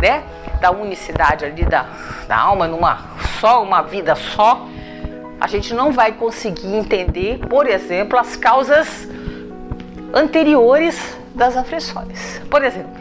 né? 0.00 0.22
da 0.60 0.70
unicidade 0.70 1.44
ali 1.44 1.64
da, 1.64 1.86
da 2.26 2.38
alma, 2.38 2.66
numa 2.66 2.98
só 3.40 3.62
uma 3.62 3.82
vida 3.82 4.14
só, 4.14 4.66
a 5.38 5.46
gente 5.46 5.74
não 5.74 5.92
vai 5.92 6.12
conseguir 6.12 6.74
entender, 6.74 7.38
por 7.46 7.66
exemplo, 7.66 8.18
as 8.18 8.36
causas 8.36 9.06
anteriores 10.12 11.16
das 11.34 11.56
aflições. 11.56 12.40
Por 12.50 12.64
exemplo, 12.64 13.00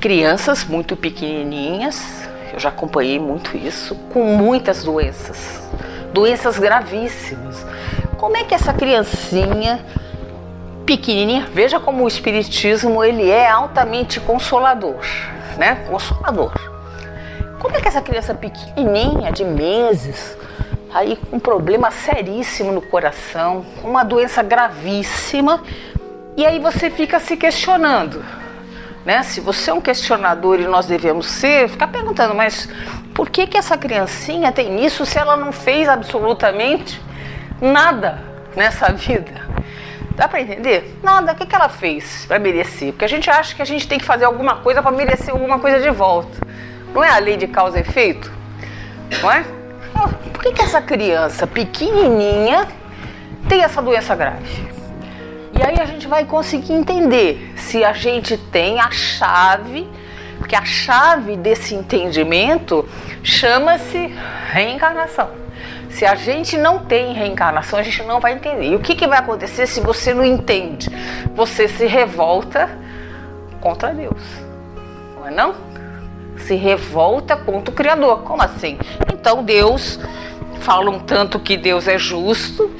crianças 0.00 0.64
muito 0.64 0.96
pequenininhas, 0.96 2.28
eu 2.52 2.58
já 2.58 2.68
acompanhei 2.68 3.18
muito 3.18 3.56
isso, 3.56 3.94
com 4.12 4.24
muitas 4.36 4.84
doenças, 4.84 5.62
doenças 6.12 6.58
gravíssimas. 6.58 7.64
Como 8.16 8.36
é 8.36 8.44
que 8.44 8.54
essa 8.54 8.72
criancinha 8.72 9.84
pequenininha, 10.86 11.48
veja 11.52 11.80
como 11.80 12.04
o 12.04 12.08
espiritismo 12.08 13.02
ele 13.02 13.28
é 13.28 13.48
altamente 13.48 14.20
consolador 14.20 15.00
né? 15.56 15.84
Consolador. 15.88 16.52
Como 17.58 17.76
é 17.76 17.80
que 17.80 17.88
essa 17.88 18.02
criança 18.02 18.34
pequenininha, 18.34 19.32
de 19.32 19.44
meses, 19.44 20.36
aí 20.94 21.16
com 21.16 21.36
um 21.36 21.40
problema 21.40 21.90
seríssimo 21.90 22.70
no 22.70 22.80
coração, 22.80 23.66
uma 23.82 24.04
doença 24.04 24.42
gravíssima, 24.44 25.60
e 26.36 26.46
aí 26.46 26.60
você 26.60 26.88
fica 26.88 27.18
se 27.18 27.36
questionando, 27.36 28.24
né? 29.04 29.24
Se 29.24 29.40
você 29.40 29.70
é 29.70 29.74
um 29.74 29.80
questionador 29.80 30.60
e 30.60 30.64
nós 30.66 30.86
devemos 30.86 31.26
ser, 31.26 31.68
ficar 31.68 31.88
perguntando, 31.88 32.34
mas 32.34 32.68
por 33.12 33.28
que 33.28 33.46
que 33.46 33.58
essa 33.58 33.76
criancinha 33.76 34.52
tem 34.52 34.84
isso 34.84 35.04
se 35.04 35.18
ela 35.18 35.36
não 35.36 35.50
fez 35.50 35.88
absolutamente 35.88 37.02
nada 37.60 38.22
nessa 38.54 38.92
vida? 38.92 39.42
Dá 40.16 40.28
para 40.28 40.40
entender? 40.40 40.96
Nada. 41.02 41.32
O 41.32 41.34
que, 41.34 41.44
que 41.44 41.56
ela 41.56 41.68
fez 41.68 42.24
para 42.26 42.38
merecer? 42.38 42.92
Porque 42.92 43.04
a 43.04 43.08
gente 43.08 43.28
acha 43.28 43.52
que 43.52 43.60
a 43.60 43.64
gente 43.64 43.88
tem 43.88 43.98
que 43.98 44.04
fazer 44.04 44.24
alguma 44.24 44.56
coisa 44.56 44.80
para 44.80 44.92
merecer 44.92 45.30
alguma 45.30 45.58
coisa 45.58 45.80
de 45.80 45.90
volta. 45.90 46.38
Não 46.94 47.02
é 47.02 47.10
a 47.10 47.18
lei 47.18 47.36
de 47.36 47.48
causa 47.48 47.78
e 47.78 47.80
efeito? 47.80 48.30
Não 49.20 49.32
é? 49.32 49.44
Por 50.32 50.42
que, 50.42 50.52
que 50.52 50.62
essa 50.62 50.82
criança 50.82 51.46
pequenininha 51.46 52.68
tem 53.48 53.62
essa 53.62 53.80
doença 53.80 54.14
grave? 54.14 54.74
E 55.56 55.62
aí 55.62 55.80
a 55.80 55.84
gente 55.84 56.08
vai 56.08 56.24
conseguir 56.24 56.72
entender 56.72 57.54
se 57.56 57.84
a 57.84 57.92
gente 57.92 58.36
tem 58.36 58.80
a 58.80 58.90
chave, 58.90 59.88
porque 60.38 60.56
a 60.56 60.64
chave 60.64 61.36
desse 61.36 61.74
entendimento 61.74 62.86
chama-se 63.22 64.12
reencarnação. 64.52 65.30
Se 65.90 66.04
a 66.04 66.16
gente 66.16 66.56
não 66.56 66.80
tem 66.80 67.12
reencarnação, 67.12 67.78
a 67.78 67.82
gente 67.82 68.02
não 68.02 68.18
vai 68.18 68.32
entender. 68.32 68.72
E 68.72 68.74
o 68.74 68.80
que, 68.80 68.96
que 68.96 69.06
vai 69.06 69.18
acontecer 69.18 69.68
se 69.68 69.80
você 69.80 70.12
não 70.12 70.24
entende? 70.24 70.90
Você 71.36 71.68
se 71.68 71.86
revolta 71.86 72.68
contra 73.60 73.94
Deus. 73.94 74.20
Não 75.14 75.28
é 75.28 75.30
não? 75.30 75.54
Se 76.46 76.54
revolta 76.54 77.36
contra 77.36 77.72
o 77.72 77.74
Criador. 77.76 78.22
Como 78.22 78.42
assim? 78.42 78.78
Então 79.12 79.42
Deus 79.42 79.98
fala 80.60 80.90
um 80.90 80.98
tanto 80.98 81.38
que 81.38 81.56
Deus 81.56 81.86
é 81.88 81.98
justo, 81.98 82.70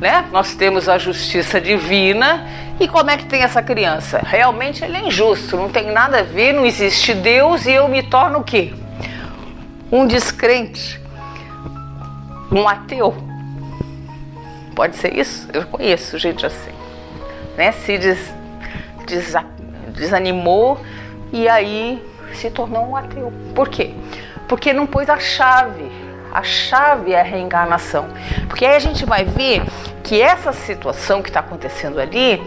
né? 0.00 0.26
Nós 0.32 0.54
temos 0.54 0.88
a 0.88 0.98
justiça 0.98 1.60
divina. 1.60 2.46
E 2.78 2.88
como 2.88 3.10
é 3.10 3.16
que 3.16 3.26
tem 3.26 3.42
essa 3.42 3.62
criança? 3.62 4.20
Realmente 4.24 4.84
ele 4.84 4.96
é 4.96 5.06
injusto, 5.06 5.56
não 5.56 5.68
tem 5.68 5.92
nada 5.92 6.20
a 6.20 6.22
ver, 6.22 6.54
não 6.54 6.64
existe 6.64 7.12
Deus 7.12 7.66
e 7.66 7.72
eu 7.72 7.86
me 7.88 8.02
torno 8.02 8.38
o 8.38 8.44
quê? 8.44 8.72
Um 9.92 10.06
descrente 10.06 11.00
um 12.50 12.68
ateu. 12.68 13.14
Pode 14.74 14.96
ser 14.96 15.16
isso? 15.16 15.48
Eu 15.52 15.66
conheço 15.66 16.18
gente 16.18 16.44
assim. 16.44 16.72
Né? 17.56 17.72
Se 17.72 17.98
des, 17.98 18.18
des, 19.06 19.34
desanimou 19.94 20.80
e 21.32 21.48
aí 21.48 22.02
se 22.34 22.50
tornou 22.50 22.86
um 22.86 22.96
ateu. 22.96 23.32
Por 23.54 23.68
quê? 23.68 23.94
Porque 24.48 24.72
não 24.72 24.86
pôs 24.86 25.08
a 25.08 25.18
chave. 25.18 25.90
A 26.32 26.42
chave 26.42 27.12
é 27.12 27.20
a 27.20 27.24
reencarnação. 27.24 28.08
Porque 28.46 28.64
aí 28.64 28.76
a 28.76 28.80
gente 28.80 29.04
vai 29.04 29.24
ver 29.24 29.62
que 30.02 30.20
essa 30.20 30.52
situação 30.52 31.22
que 31.22 31.28
está 31.28 31.40
acontecendo 31.40 31.98
ali 31.98 32.40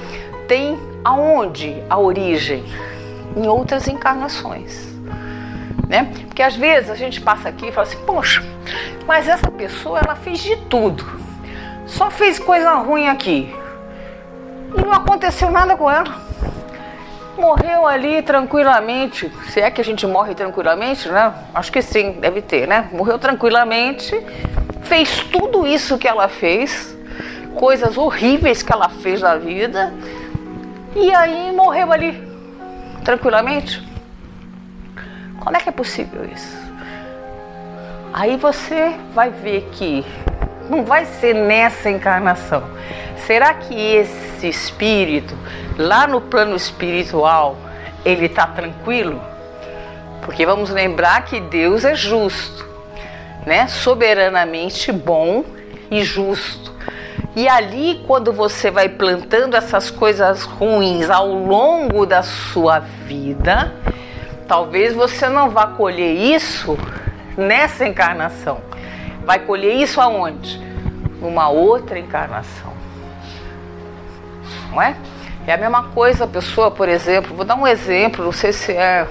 tem 0.47 0.79
aonde 1.03 1.83
a 1.89 1.97
origem? 1.97 2.63
Em 3.35 3.47
outras 3.47 3.87
encarnações 3.87 4.93
né? 5.93 6.11
Porque 6.25 6.41
às 6.41 6.55
vezes 6.55 6.89
a 6.89 6.95
gente 6.95 7.21
passa 7.21 7.49
aqui 7.49 7.67
e 7.67 7.71
fala 7.71 7.87
assim, 7.87 7.99
poxa, 8.03 8.43
mas 9.05 9.27
essa 9.27 9.51
pessoa 9.51 9.99
ela 9.99 10.15
fez 10.15 10.39
de 10.39 10.55
tudo, 10.55 11.05
só 11.85 12.09
fez 12.09 12.39
coisa 12.39 12.73
ruim 12.73 13.07
aqui 13.07 13.53
e 14.75 14.81
não 14.81 14.91
aconteceu 14.91 15.51
nada 15.51 15.77
com 15.77 15.89
ela. 15.89 16.22
Morreu 17.37 17.87
ali 17.87 18.21
tranquilamente, 18.21 19.31
se 19.49 19.59
é 19.59 19.71
que 19.71 19.81
a 19.81 19.83
gente 19.83 20.05
morre 20.05 20.35
tranquilamente, 20.35 21.09
né? 21.09 21.33
Acho 21.53 21.71
que 21.71 21.81
sim, 21.81 22.11
deve 22.19 22.41
ter, 22.41 22.67
né? 22.67 22.89
Morreu 22.91 23.17
tranquilamente, 23.17 24.15
fez 24.83 25.23
tudo 25.31 25.65
isso 25.65 25.97
que 25.97 26.07
ela 26.07 26.27
fez, 26.27 26.95
coisas 27.55 27.97
horríveis 27.97 28.61
que 28.61 28.71
ela 28.71 28.87
fez 28.87 29.21
na 29.21 29.35
vida 29.35 29.93
e 30.95 31.13
aí 31.13 31.51
morreu 31.51 31.91
ali, 31.91 32.21
tranquilamente. 33.03 33.81
Como 35.39 35.57
é 35.57 35.59
que 35.59 35.69
é 35.69 35.71
possível 35.71 36.25
isso? 36.25 36.63
Aí 38.13 38.37
você 38.37 38.95
vai 39.13 39.31
ver 39.31 39.69
que 39.71 40.05
não 40.69 40.83
vai 40.83 41.05
ser 41.05 41.33
nessa 41.33 41.89
encarnação. 41.89 42.63
Será 43.25 43.53
que 43.53 43.73
esse 43.73 44.47
espírito, 44.47 45.37
lá 45.77 46.05
no 46.07 46.19
plano 46.19 46.55
espiritual, 46.55 47.57
ele 48.03 48.25
está 48.25 48.47
tranquilo? 48.47 49.21
Porque 50.23 50.45
vamos 50.45 50.69
lembrar 50.69 51.23
que 51.25 51.39
Deus 51.39 51.85
é 51.85 51.95
justo, 51.95 52.65
né? 53.45 53.67
Soberanamente 53.67 54.91
bom 54.91 55.43
e 55.89 56.03
justo. 56.03 56.73
E 57.35 57.47
ali, 57.47 58.03
quando 58.05 58.31
você 58.31 58.69
vai 58.69 58.87
plantando 58.87 59.55
essas 59.55 59.89
coisas 59.89 60.43
ruins 60.43 61.09
ao 61.09 61.27
longo 61.27 62.05
da 62.05 62.21
sua 62.21 62.79
vida, 62.79 63.73
talvez 64.47 64.93
você 64.93 65.27
não 65.27 65.49
vá 65.49 65.67
colher 65.67 66.13
isso 66.13 66.77
nessa 67.35 67.87
encarnação. 67.87 68.72
Vai 69.25 69.39
colher 69.39 69.75
isso 69.75 70.01
aonde? 70.01 70.59
Numa 71.21 71.49
outra 71.49 71.97
encarnação. 71.97 72.73
Não 74.69 74.81
é? 74.81 74.95
É 75.45 75.53
a 75.53 75.57
mesma 75.57 75.83
coisa 75.89 76.23
a 76.23 76.27
pessoa, 76.27 76.71
por 76.71 76.87
exemplo, 76.87 77.35
vou 77.35 77.45
dar 77.45 77.55
um 77.55 77.67
exemplo, 77.67 78.23
não 78.23 78.31
sei 78.31 78.53
se 78.53 78.71
é 78.71 79.07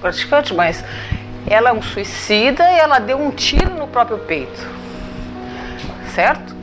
praticante, 0.00 0.54
mas 0.54 0.84
ela 1.46 1.70
é 1.70 1.72
um 1.72 1.82
suicida 1.82 2.70
e 2.70 2.78
ela 2.78 2.98
deu 2.98 3.18
um 3.18 3.30
tiro 3.30 3.74
no 3.74 3.86
próprio 3.88 4.18
peito. 4.18 4.66
Certo? 6.14 6.54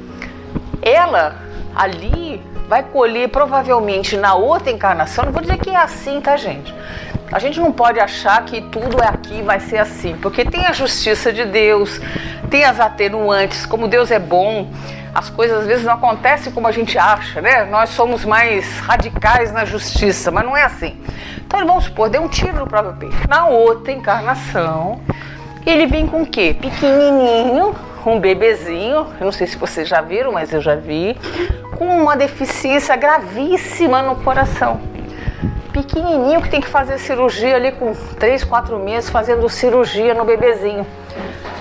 Ela 0.81 1.35
ali 1.75 2.41
vai 2.67 2.83
colher 2.83 3.29
provavelmente 3.29 4.15
na 4.15 4.35
outra 4.35 4.71
encarnação, 4.71 5.25
não 5.25 5.31
vou 5.31 5.41
dizer 5.41 5.57
que 5.57 5.69
é 5.69 5.75
assim, 5.75 6.21
tá, 6.21 6.37
gente? 6.37 6.73
A 7.31 7.37
gente 7.37 7.59
não 7.59 7.71
pode 7.71 7.99
achar 7.99 8.43
que 8.43 8.59
tudo 8.61 9.01
é 9.01 9.07
aqui 9.07 9.41
vai 9.43 9.59
ser 9.59 9.77
assim, 9.77 10.15
porque 10.21 10.43
tem 10.43 10.65
a 10.65 10.73
justiça 10.73 11.31
de 11.31 11.45
Deus, 11.45 12.01
tem 12.49 12.63
as 12.63 12.79
atenuantes, 12.79 13.65
como 13.67 13.87
Deus 13.87 14.09
é 14.09 14.17
bom, 14.17 14.67
as 15.13 15.29
coisas 15.29 15.59
às 15.59 15.67
vezes 15.67 15.85
não 15.85 15.93
acontecem 15.93 16.51
como 16.51 16.67
a 16.67 16.71
gente 16.71 16.97
acha, 16.97 17.39
né? 17.39 17.65
Nós 17.65 17.89
somos 17.89 18.25
mais 18.25 18.79
radicais 18.79 19.51
na 19.51 19.63
justiça, 19.63 20.31
mas 20.31 20.43
não 20.43 20.57
é 20.57 20.63
assim. 20.63 20.99
Então 21.45 21.65
vamos 21.65 21.85
supor, 21.85 22.09
deu 22.09 22.23
um 22.23 22.27
tiro 22.27 22.57
no 22.57 22.67
próprio 22.67 22.95
peito. 22.95 23.27
Na 23.27 23.45
outra 23.45 23.91
encarnação, 23.91 24.99
ele 25.65 25.85
vem 25.85 26.07
com 26.07 26.23
o 26.23 26.25
quê? 26.25 26.55
Pequenininho, 26.59 27.75
um 28.05 28.19
bebezinho, 28.19 29.07
eu 29.19 29.25
não 29.25 29.31
sei 29.31 29.45
se 29.45 29.57
vocês 29.57 29.87
já 29.87 30.01
viram, 30.01 30.31
mas 30.31 30.51
eu 30.51 30.61
já 30.61 30.75
vi, 30.75 31.15
com 31.77 31.85
uma 32.01 32.15
deficiência 32.15 32.95
gravíssima 32.95 34.01
no 34.01 34.15
coração. 34.17 34.88
Pequenininho 35.71 36.41
que 36.41 36.49
tem 36.49 36.61
que 36.61 36.67
fazer 36.67 36.97
cirurgia 36.97 37.55
ali 37.55 37.71
com 37.71 37.93
3, 37.93 38.43
4 38.43 38.77
meses, 38.79 39.09
fazendo 39.09 39.47
cirurgia 39.49 40.13
no 40.13 40.25
bebezinho. 40.25 40.85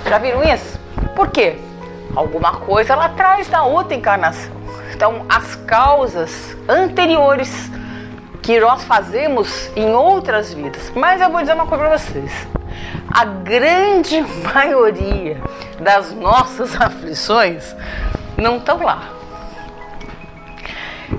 Já 0.07 0.19
viram 0.19 0.43
isso? 0.43 0.79
Por 1.15 1.29
quê? 1.29 1.57
Alguma 2.15 2.53
coisa 2.53 2.95
ela 2.95 3.09
traz 3.11 3.49
da 3.49 3.63
outra 3.63 3.95
encarnação. 3.95 4.53
Então, 4.95 5.25
as 5.29 5.55
causas 5.55 6.57
anteriores 6.69 7.71
que 8.43 8.59
nós 8.59 8.83
fazemos 8.85 9.71
em 9.77 9.95
outras 9.95 10.53
vidas. 10.53 10.91
Mas 10.95 11.21
eu 11.21 11.31
vou 11.31 11.41
dizer 11.41 11.55
uma 11.55 11.67
coisa 11.67 11.85
para 11.85 11.99
vocês 11.99 12.49
a 13.09 13.25
grande 13.25 14.21
maioria 14.55 15.41
das 15.81 16.13
nossas 16.13 16.75
aflições 16.81 17.75
não 18.37 18.59
estão 18.59 18.83
lá. 18.83 19.11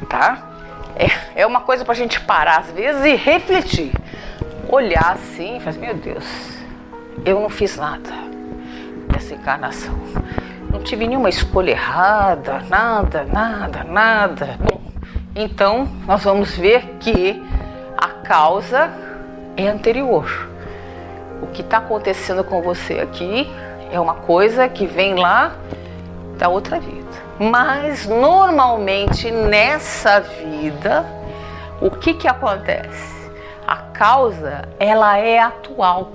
Tá? 0.07 0.48
É, 0.99 1.41
é 1.41 1.47
uma 1.47 1.61
coisa 1.61 1.83
para 1.85 1.93
a 1.93 1.97
gente 1.97 2.19
parar 2.19 2.59
às 2.59 2.71
vezes 2.71 3.03
e 3.05 3.15
refletir. 3.15 3.91
Olhar 4.67 5.13
assim 5.13 5.57
e 5.57 5.59
falar, 5.59 5.77
meu 5.77 5.95
Deus, 5.95 6.25
eu 7.25 7.39
não 7.39 7.49
fiz 7.49 7.77
nada 7.77 8.11
nessa 9.11 9.33
encarnação. 9.33 9.97
Não 10.69 10.83
tive 10.83 11.07
nenhuma 11.07 11.29
escolha 11.29 11.71
errada, 11.71 12.59
nada, 12.69 13.23
nada, 13.23 13.83
nada. 13.83 14.57
Bom, 14.59 14.81
então 15.35 15.87
nós 16.05 16.23
vamos 16.23 16.55
ver 16.55 16.97
que 16.99 17.41
a 17.97 18.07
causa 18.07 18.91
é 19.57 19.67
anterior 19.67 20.49
o 21.41 21.47
que 21.47 21.61
está 21.61 21.77
acontecendo 21.77 22.43
com 22.43 22.61
você 22.61 22.99
aqui 22.99 23.49
é 23.91 23.99
uma 23.99 24.15
coisa 24.15 24.67
que 24.67 24.85
vem 24.85 25.15
lá 25.15 25.55
da 26.37 26.49
outra 26.49 26.79
vida. 26.79 27.08
Mas 27.39 28.05
normalmente 28.05 29.31
nessa 29.31 30.19
vida, 30.19 31.05
o 31.79 31.89
que 31.89 32.13
que 32.13 32.27
acontece? 32.27 33.17
A 33.65 33.77
causa, 33.77 34.67
ela 34.77 35.17
é 35.17 35.39
atual. 35.39 36.11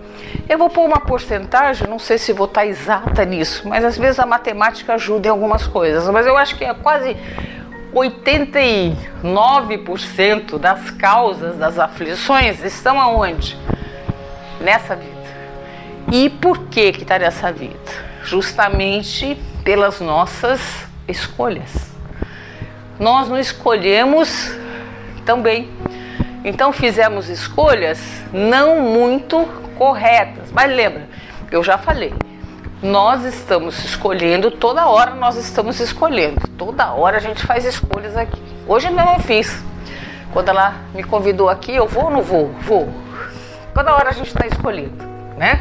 Eu 0.46 0.58
vou 0.58 0.68
pôr 0.68 0.84
uma 0.84 1.00
porcentagem, 1.00 1.88
não 1.88 1.98
sei 1.98 2.18
se 2.18 2.34
vou 2.34 2.44
estar 2.44 2.66
exata 2.66 3.24
nisso, 3.24 3.66
mas 3.66 3.82
às 3.82 3.96
vezes 3.96 4.20
a 4.20 4.26
matemática 4.26 4.92
ajuda 4.94 5.28
em 5.28 5.30
algumas 5.30 5.66
coisas, 5.66 6.06
mas 6.10 6.26
eu 6.26 6.36
acho 6.36 6.56
que 6.56 6.64
é 6.64 6.74
quase 6.74 7.16
89% 7.94 10.58
das 10.58 10.90
causas 10.90 11.56
das 11.56 11.78
aflições 11.78 12.62
estão 12.62 13.00
aonde? 13.00 13.56
Nessa 14.60 14.94
vida. 14.94 15.14
E 16.12 16.28
por 16.28 16.66
que 16.66 16.92
que 16.92 17.00
está 17.02 17.18
nessa 17.18 17.50
vida? 17.50 17.78
Justamente 18.24 19.40
pelas 19.64 20.00
nossas 20.00 20.60
escolhas. 21.08 21.92
Nós 22.98 23.28
não 23.28 23.38
escolhemos 23.38 24.54
também. 25.24 25.68
Então 26.44 26.72
fizemos 26.72 27.28
escolhas 27.28 28.00
não 28.32 28.80
muito 28.80 29.44
corretas. 29.76 30.52
Mas 30.52 30.70
lembra, 30.70 31.08
eu 31.50 31.62
já 31.62 31.78
falei, 31.78 32.12
nós 32.82 33.24
estamos 33.24 33.82
escolhendo, 33.84 34.50
toda 34.50 34.86
hora 34.86 35.14
nós 35.14 35.36
estamos 35.36 35.80
escolhendo. 35.80 36.46
Toda 36.58 36.92
hora 36.92 37.16
a 37.16 37.20
gente 37.20 37.46
faz 37.46 37.64
escolhas 37.64 38.16
aqui. 38.16 38.40
Hoje 38.66 38.90
não 38.90 39.14
eu 39.14 39.20
fiz. 39.20 39.62
Quando 40.32 40.48
ela 40.48 40.74
me 40.92 41.02
convidou 41.02 41.48
aqui, 41.48 41.74
eu 41.74 41.86
vou 41.86 42.04
ou 42.04 42.10
não 42.10 42.22
vou? 42.22 42.48
Vou. 42.60 42.88
Toda 43.72 43.94
hora 43.94 44.10
a 44.10 44.12
gente 44.12 44.28
está 44.28 44.46
escolhendo, 44.46 45.04
né? 45.36 45.60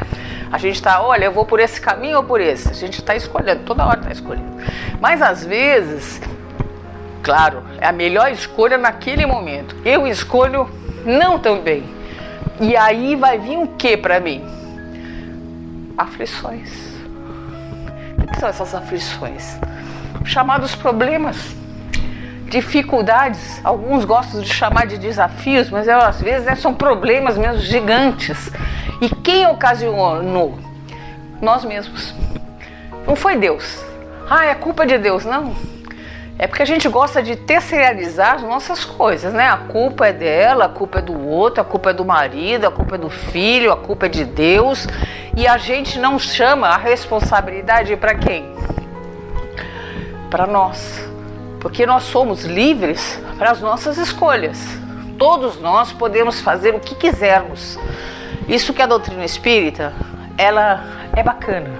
A 0.54 0.58
gente 0.58 0.76
está, 0.76 1.02
olha, 1.02 1.24
eu 1.24 1.32
vou 1.32 1.44
por 1.44 1.58
esse 1.58 1.80
caminho 1.80 2.18
ou 2.18 2.22
por 2.22 2.40
esse. 2.40 2.70
A 2.70 2.74
gente 2.74 3.00
está 3.00 3.16
escolhendo, 3.16 3.64
toda 3.64 3.84
hora 3.84 3.98
está 3.98 4.12
escolhendo. 4.12 4.54
Mas 5.00 5.20
às 5.20 5.44
vezes, 5.44 6.20
claro, 7.24 7.64
é 7.80 7.88
a 7.88 7.92
melhor 7.92 8.30
escolha 8.30 8.78
naquele 8.78 9.26
momento. 9.26 9.74
Eu 9.84 10.06
escolho 10.06 10.70
não 11.04 11.40
também. 11.40 11.82
E 12.60 12.76
aí 12.76 13.16
vai 13.16 13.36
vir 13.36 13.58
o 13.58 13.66
que 13.66 13.96
para 13.96 14.20
mim? 14.20 14.44
Aflições. 15.98 16.70
O 18.16 18.24
que 18.24 18.38
são 18.38 18.48
essas 18.48 18.76
aflições? 18.76 19.58
Chamados 20.24 20.76
problemas 20.76 21.52
dificuldades, 22.48 23.60
alguns 23.64 24.04
gostam 24.04 24.40
de 24.40 24.48
chamar 24.52 24.86
de 24.86 24.98
desafios, 24.98 25.70
mas 25.70 25.88
às 25.88 26.20
vezes 26.20 26.44
né, 26.44 26.54
são 26.54 26.74
problemas 26.74 27.36
mesmo 27.36 27.60
gigantes 27.60 28.50
e 29.00 29.08
quem 29.08 29.46
ocasionou? 29.46 30.58
Nós 31.40 31.64
mesmos. 31.64 32.14
Não 33.06 33.16
foi 33.16 33.36
Deus. 33.36 33.84
Ah, 34.30 34.46
é 34.46 34.54
culpa 34.54 34.86
de 34.86 34.96
Deus. 34.96 35.24
Não. 35.24 35.54
É 36.38 36.46
porque 36.46 36.62
a 36.62 36.66
gente 36.66 36.88
gosta 36.88 37.22
de 37.22 37.36
terceirizar 37.36 38.36
as 38.36 38.42
nossas 38.42 38.84
coisas, 38.84 39.32
né? 39.32 39.48
A 39.48 39.58
culpa 39.58 40.08
é 40.08 40.12
dela, 40.12 40.64
a 40.64 40.68
culpa 40.68 40.98
é 40.98 41.02
do 41.02 41.28
outro, 41.28 41.60
a 41.60 41.64
culpa 41.64 41.90
é 41.90 41.92
do 41.92 42.04
marido, 42.04 42.66
a 42.66 42.70
culpa 42.70 42.94
é 42.94 42.98
do 42.98 43.10
filho, 43.10 43.70
a 43.72 43.76
culpa 43.76 44.06
é 44.06 44.08
de 44.08 44.24
Deus. 44.24 44.86
E 45.36 45.46
a 45.46 45.58
gente 45.58 45.98
não 45.98 46.18
chama 46.18 46.68
a 46.68 46.76
responsabilidade 46.76 47.96
para 47.96 48.14
quem? 48.14 48.54
Para 50.30 50.46
nós. 50.46 51.13
Porque 51.64 51.86
nós 51.86 52.02
somos 52.02 52.44
livres 52.44 53.18
para 53.38 53.50
as 53.50 53.62
nossas 53.62 53.96
escolhas. 53.96 54.58
Todos 55.18 55.58
nós 55.58 55.94
podemos 55.94 56.42
fazer 56.42 56.74
o 56.74 56.78
que 56.78 56.94
quisermos. 56.94 57.78
Isso 58.46 58.74
que 58.74 58.82
a 58.82 58.86
doutrina 58.86 59.24
espírita, 59.24 59.94
ela 60.36 60.84
é 61.16 61.22
bacana 61.22 61.70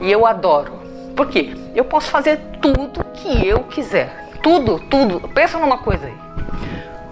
e 0.00 0.12
eu 0.12 0.24
adoro. 0.24 0.80
Por 1.16 1.26
quê? 1.26 1.56
Eu 1.74 1.84
posso 1.84 2.08
fazer 2.08 2.38
tudo 2.62 3.04
que 3.12 3.44
eu 3.44 3.64
quiser. 3.64 4.28
Tudo, 4.44 4.78
tudo. 4.78 5.28
Pensa 5.30 5.58
numa 5.58 5.78
coisa 5.78 6.06
aí. 6.06 6.14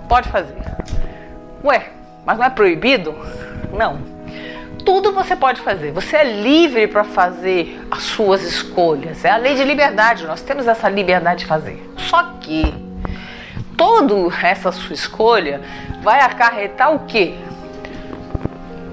Pode 0.09 0.29
fazer. 0.29 0.55
Ué, 1.65 1.91
mas 2.25 2.39
não 2.39 2.45
é 2.45 2.51
proibido? 2.51 3.13
Não. 3.77 3.99
Tudo 4.89 5.13
você 5.13 5.37
pode 5.37 5.61
fazer. 5.61 5.93
Você 5.93 6.17
é 6.17 6.25
livre 6.25 6.87
para 6.87 7.05
fazer 7.05 7.79
as 7.91 8.05
suas 8.05 8.43
escolhas. 8.43 9.23
É 9.23 9.29
a 9.29 9.37
lei 9.37 9.55
de 9.55 9.63
liberdade. 9.63 10.27
Nós 10.27 10.41
temos 10.41 10.67
essa 10.67 10.89
liberdade 10.89 11.41
de 11.41 11.45
fazer. 11.45 11.87
Só 11.99 12.23
que 12.41 12.73
toda 13.77 14.15
essa 14.43 14.73
sua 14.73 14.95
escolha 14.95 15.61
vai 16.01 16.23
acarretar 16.23 16.95
o 16.95 17.01
quê? 17.01 17.35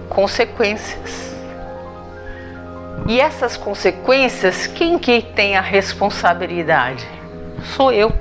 consequências. 0.10 1.34
E 3.08 3.18
essas 3.18 3.56
consequências, 3.56 4.68
quem 4.68 5.00
que 5.00 5.22
tem 5.22 5.56
a 5.56 5.62
responsabilidade? 5.62 7.08
sou 7.74 7.94
eu. 7.94 8.12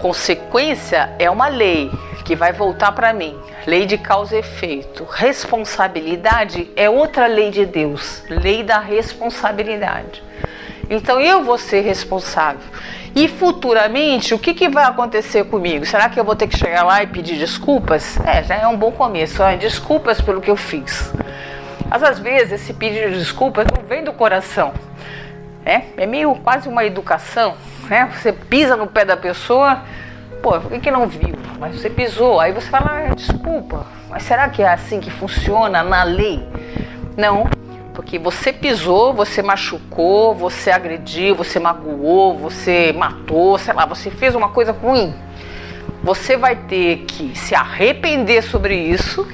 Consequência 0.00 1.14
é 1.18 1.30
uma 1.30 1.48
lei 1.48 1.90
que 2.26 2.34
vai 2.34 2.52
voltar 2.52 2.90
para 2.90 3.12
mim. 3.12 3.38
Lei 3.66 3.86
de 3.86 3.96
causa 3.96 4.34
e 4.34 4.40
efeito. 4.40 5.04
Responsabilidade 5.04 6.68
é 6.74 6.90
outra 6.90 7.28
lei 7.28 7.52
de 7.52 7.64
Deus, 7.64 8.24
lei 8.28 8.64
da 8.64 8.80
responsabilidade. 8.80 10.22
Então 10.90 11.20
eu 11.20 11.44
vou 11.44 11.56
ser 11.56 11.82
responsável. 11.82 12.68
E 13.14 13.28
futuramente, 13.28 14.34
o 14.34 14.38
que, 14.38 14.52
que 14.52 14.68
vai 14.68 14.84
acontecer 14.84 15.44
comigo? 15.44 15.86
Será 15.86 16.08
que 16.08 16.18
eu 16.18 16.24
vou 16.24 16.34
ter 16.34 16.48
que 16.48 16.58
chegar 16.58 16.82
lá 16.82 17.02
e 17.02 17.06
pedir 17.06 17.38
desculpas? 17.38 18.18
É, 18.26 18.42
já 18.42 18.56
é 18.56 18.66
um 18.66 18.76
bom 18.76 18.90
começo. 18.90 19.42
Desculpas 19.58 20.20
pelo 20.20 20.40
que 20.40 20.50
eu 20.50 20.56
fiz. 20.56 21.12
Mas 21.88 22.02
às 22.02 22.18
vezes 22.18 22.60
esse 22.60 22.74
pedido 22.74 23.12
de 23.12 23.18
desculpas 23.20 23.66
não 23.74 23.86
vem 23.86 24.02
do 24.02 24.12
coração. 24.12 24.74
É, 25.64 25.82
é 25.96 26.06
meio 26.06 26.34
quase 26.34 26.68
uma 26.68 26.84
educação. 26.84 27.54
Né? 27.88 28.10
Você 28.12 28.32
pisa 28.32 28.76
no 28.76 28.88
pé 28.88 29.04
da 29.04 29.16
pessoa, 29.16 29.82
pô, 30.42 30.60
por 30.60 30.70
que, 30.72 30.80
que 30.80 30.90
não 30.90 31.06
viu? 31.06 31.45
Mas 31.58 31.74
você 31.80 31.88
pisou, 31.88 32.38
aí 32.38 32.52
você 32.52 32.68
fala, 32.68 33.08
ah, 33.10 33.14
desculpa, 33.14 33.86
mas 34.10 34.24
será 34.24 34.48
que 34.48 34.62
é 34.62 34.68
assim 34.68 35.00
que 35.00 35.10
funciona 35.10 35.82
na 35.82 36.02
lei? 36.02 36.46
Não, 37.16 37.48
porque 37.94 38.18
você 38.18 38.52
pisou, 38.52 39.14
você 39.14 39.42
machucou, 39.42 40.34
você 40.34 40.70
agrediu, 40.70 41.34
você 41.34 41.58
magoou, 41.58 42.36
você 42.36 42.92
matou, 42.92 43.56
sei 43.56 43.72
lá, 43.72 43.86
você 43.86 44.10
fez 44.10 44.34
uma 44.34 44.50
coisa 44.50 44.70
ruim. 44.70 45.14
Você 46.02 46.36
vai 46.36 46.56
ter 46.56 47.06
que 47.08 47.34
se 47.34 47.54
arrepender 47.54 48.42
sobre 48.42 48.76
isso, 48.76 49.26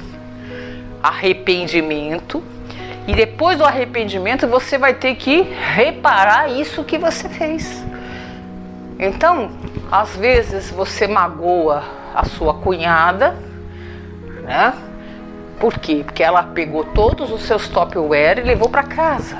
arrependimento, 1.03 2.41
e 3.05 3.13
depois 3.13 3.57
do 3.57 3.65
arrependimento 3.65 4.47
você 4.47 4.77
vai 4.77 4.93
ter 4.93 5.15
que 5.15 5.41
reparar 5.41 6.49
isso 6.49 6.85
que 6.85 6.97
você 6.97 7.27
fez. 7.27 7.83
Então, 8.97 9.51
às 9.91 10.15
vezes 10.15 10.71
você 10.71 11.05
magoa 11.05 11.83
a 12.13 12.25
sua 12.25 12.53
cunhada, 12.53 13.35
né? 14.43 14.73
Por 15.59 15.79
quê? 15.79 16.03
Porque 16.05 16.21
ela 16.21 16.43
pegou 16.43 16.83
todos 16.83 17.31
os 17.31 17.43
seus 17.43 17.67
topware 17.67 18.39
e 18.39 18.43
levou 18.43 18.69
para 18.69 18.83
casa. 18.83 19.37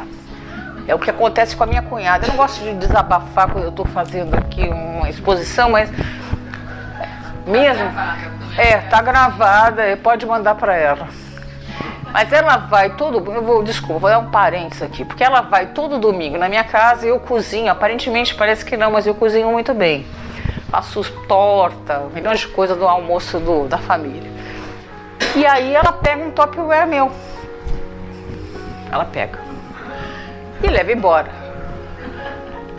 É 0.88 0.94
o 0.94 1.00
que 1.00 1.10
acontece 1.10 1.56
com 1.56 1.64
a 1.64 1.68
minha 1.68 1.82
cunhada. 1.82 2.26
Eu 2.26 2.30
não 2.30 2.38
gosto 2.38 2.62
de 2.62 2.74
desabafar 2.76 3.50
quando 3.50 3.66
eu 3.66 3.70
estou 3.70 3.86
fazendo 3.86 4.36
aqui 4.36 4.68
uma 4.68 5.10
exposição, 5.10 5.70
mas 5.70 5.90
mesmo 7.46 7.86
é 8.58 8.78
tá 8.78 9.02
gravada, 9.02 9.98
pode 10.02 10.26
mandar 10.26 10.56
para 10.56 10.76
ela. 10.76 11.08
Mas 12.12 12.32
ela 12.32 12.58
vai 12.58 12.92
todo, 12.92 13.18
eu 13.32 13.42
vou, 13.42 13.64
desculpa, 13.64 14.00
vou 14.00 14.10
dar 14.10 14.20
um 14.20 14.30
parênteses 14.30 14.84
aqui, 14.84 15.04
porque 15.04 15.24
ela 15.24 15.42
vai 15.42 15.68
todo 15.68 15.98
domingo 15.98 16.38
na 16.38 16.48
minha 16.48 16.64
casa 16.64 17.06
e 17.06 17.10
eu 17.10 17.20
cozinho. 17.20 17.72
Aparentemente 17.72 18.36
parece 18.36 18.64
que 18.64 18.78
não, 18.78 18.92
mas 18.92 19.08
eu 19.08 19.16
cozinho 19.16 19.52
muito 19.52 19.74
bem. 19.74 20.06
Faço 20.74 21.04
torta, 21.28 22.00
milhões 22.16 22.40
de 22.40 22.48
coisas 22.48 22.76
do 22.76 22.88
almoço 22.88 23.40
do, 23.40 23.68
da 23.68 23.78
família. 23.78 24.32
E 25.36 25.46
aí 25.46 25.76
ela 25.76 25.92
pega 25.92 26.24
um 26.26 26.32
topware 26.32 26.88
meu. 26.88 27.12
Ela 28.92 29.06
pega. 29.06 29.38
E 30.64 30.68
leva 30.68 30.92
embora. 30.92 31.30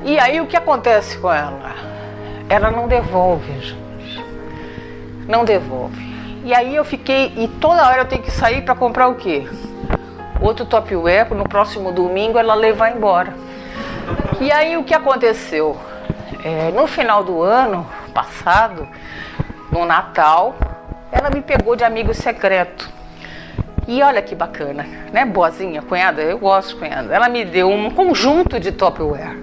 E 0.02 0.18
aí 0.18 0.40
o 0.40 0.46
que 0.48 0.56
acontece 0.56 1.16
com 1.18 1.32
ela? 1.32 1.72
Ela 2.48 2.68
não 2.68 2.88
devolve, 2.88 3.60
gente. 3.60 4.24
Não 5.28 5.44
devolve. 5.44 6.02
E 6.42 6.52
aí 6.52 6.74
eu 6.74 6.84
fiquei, 6.84 7.32
e 7.36 7.46
toda 7.46 7.86
hora 7.86 7.98
eu 7.98 8.06
tenho 8.06 8.22
que 8.22 8.30
sair 8.32 8.62
para 8.62 8.74
comprar 8.74 9.06
o 9.06 9.14
quê? 9.14 9.46
Outro 10.40 10.66
Topware, 10.66 11.32
no 11.32 11.48
próximo 11.48 11.92
domingo 11.92 12.40
ela 12.40 12.56
levar 12.56 12.90
embora. 12.90 13.32
E 14.40 14.50
aí 14.50 14.76
o 14.76 14.82
que 14.82 14.92
aconteceu? 14.94 15.78
É, 16.44 16.70
no 16.72 16.86
final 16.86 17.24
do 17.24 17.42
ano 17.42 17.86
passado, 18.12 18.86
no 19.72 19.86
Natal, 19.86 20.54
ela 21.10 21.30
me 21.30 21.40
pegou 21.40 21.74
de 21.74 21.82
amigo 21.82 22.12
secreto. 22.12 22.92
E 23.88 24.02
olha 24.02 24.20
que 24.20 24.34
bacana, 24.34 24.86
né? 25.10 25.24
Boazinha, 25.24 25.80
cunhada, 25.80 26.20
eu 26.20 26.38
gosto, 26.38 26.76
cunhada. 26.76 27.14
Ela 27.14 27.30
me 27.30 27.46
deu 27.46 27.70
um 27.70 27.90
conjunto 27.90 28.60
de 28.60 28.72
Topware. 28.72 29.38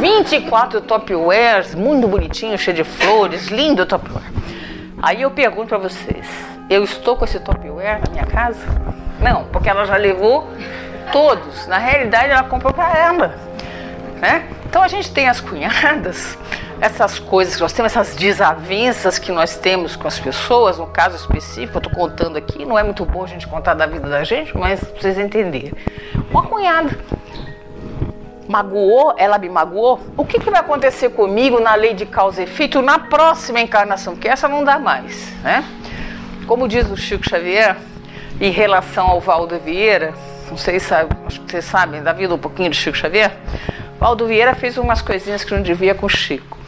24 0.00 0.80
Topwares, 0.80 1.74
muito 1.74 2.08
bonitinho, 2.08 2.56
cheio 2.56 2.76
de 2.78 2.84
flores, 2.84 3.48
lindo 3.48 3.84
Topware. 3.84 4.32
Aí 5.02 5.20
eu 5.20 5.30
pergunto 5.30 5.68
para 5.68 5.78
vocês, 5.78 6.26
eu 6.70 6.82
estou 6.82 7.16
com 7.16 7.24
esse 7.26 7.38
topware 7.38 8.00
na 8.04 8.10
minha 8.10 8.26
casa? 8.26 8.64
Não, 9.20 9.44
porque 9.44 9.68
ela 9.68 9.84
já 9.84 9.96
levou 9.96 10.48
todos. 11.12 11.66
Na 11.66 11.76
realidade, 11.76 12.30
ela 12.30 12.44
comprou 12.44 12.72
para 12.72 12.98
ela. 12.98 13.34
Né? 14.20 14.44
Então 14.68 14.82
a 14.82 14.88
gente 14.88 15.10
tem 15.10 15.26
as 15.26 15.40
cunhadas, 15.40 16.36
essas 16.78 17.18
coisas 17.18 17.56
que 17.56 17.62
nós 17.62 17.72
temos, 17.72 17.90
essas 17.90 18.14
desavenças 18.14 19.18
que 19.18 19.32
nós 19.32 19.56
temos 19.56 19.96
com 19.96 20.06
as 20.06 20.20
pessoas, 20.20 20.76
no 20.76 20.86
caso 20.86 21.16
específico, 21.16 21.78
eu 21.78 21.82
estou 21.82 21.92
contando 21.94 22.36
aqui, 22.36 22.66
não 22.66 22.78
é 22.78 22.82
muito 22.82 23.02
bom 23.06 23.24
a 23.24 23.26
gente 23.26 23.46
contar 23.46 23.72
da 23.72 23.86
vida 23.86 24.06
da 24.06 24.22
gente, 24.24 24.56
mas 24.56 24.84
pra 24.84 25.00
vocês 25.00 25.18
entenderem. 25.18 25.72
Uma 26.30 26.42
cunhada 26.42 26.98
magoou, 28.46 29.14
ela 29.16 29.38
me 29.38 29.48
magoou, 29.48 30.00
o 30.16 30.24
que, 30.24 30.38
que 30.38 30.50
vai 30.50 30.60
acontecer 30.60 31.10
comigo 31.10 31.58
na 31.60 31.74
lei 31.74 31.94
de 31.94 32.04
causa 32.04 32.42
e 32.42 32.44
efeito 32.44 32.82
na 32.82 32.98
próxima 32.98 33.60
encarnação? 33.60 34.14
Porque 34.14 34.28
essa 34.28 34.48
não 34.48 34.64
dá 34.64 34.78
mais, 34.78 35.32
né? 35.42 35.64
Como 36.46 36.68
diz 36.68 36.90
o 36.90 36.96
Chico 36.96 37.28
Xavier, 37.28 37.76
em 38.38 38.50
relação 38.50 39.06
ao 39.06 39.20
Valdo 39.20 39.58
Vieira, 39.58 40.12
não 40.50 40.58
sei 40.58 40.78
se 40.78 40.92
acho 40.94 41.40
que 41.40 41.52
vocês 41.52 41.64
sabem 41.64 42.02
da 42.02 42.12
vida 42.12 42.34
um 42.34 42.38
pouquinho 42.38 42.68
do 42.70 42.76
Chico 42.76 42.96
Xavier, 42.96 43.34
Valdo 43.98 44.26
Vieira 44.26 44.54
fez 44.54 44.78
umas 44.78 45.02
coisinhas 45.02 45.44
que 45.44 45.54
não 45.54 45.62
devia 45.62 45.94
com 45.94 46.06
o 46.06 46.08
Chico. 46.08 46.58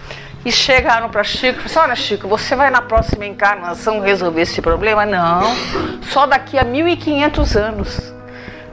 E 0.44 0.50
chegaram 0.50 1.10
para 1.10 1.22
Chico 1.22 1.60
e 1.64 1.68
falaram: 1.68 1.92
Olha, 1.92 1.96
Chico, 1.96 2.26
você 2.26 2.56
vai 2.56 2.70
na 2.70 2.80
próxima 2.82 3.26
encarnação 3.26 4.00
resolver 4.00 4.42
esse 4.42 4.60
problema? 4.62 5.04
Não, 5.04 5.42
só 6.10 6.26
daqui 6.26 6.58
a 6.58 6.64
1500 6.64 7.56
anos. 7.56 8.14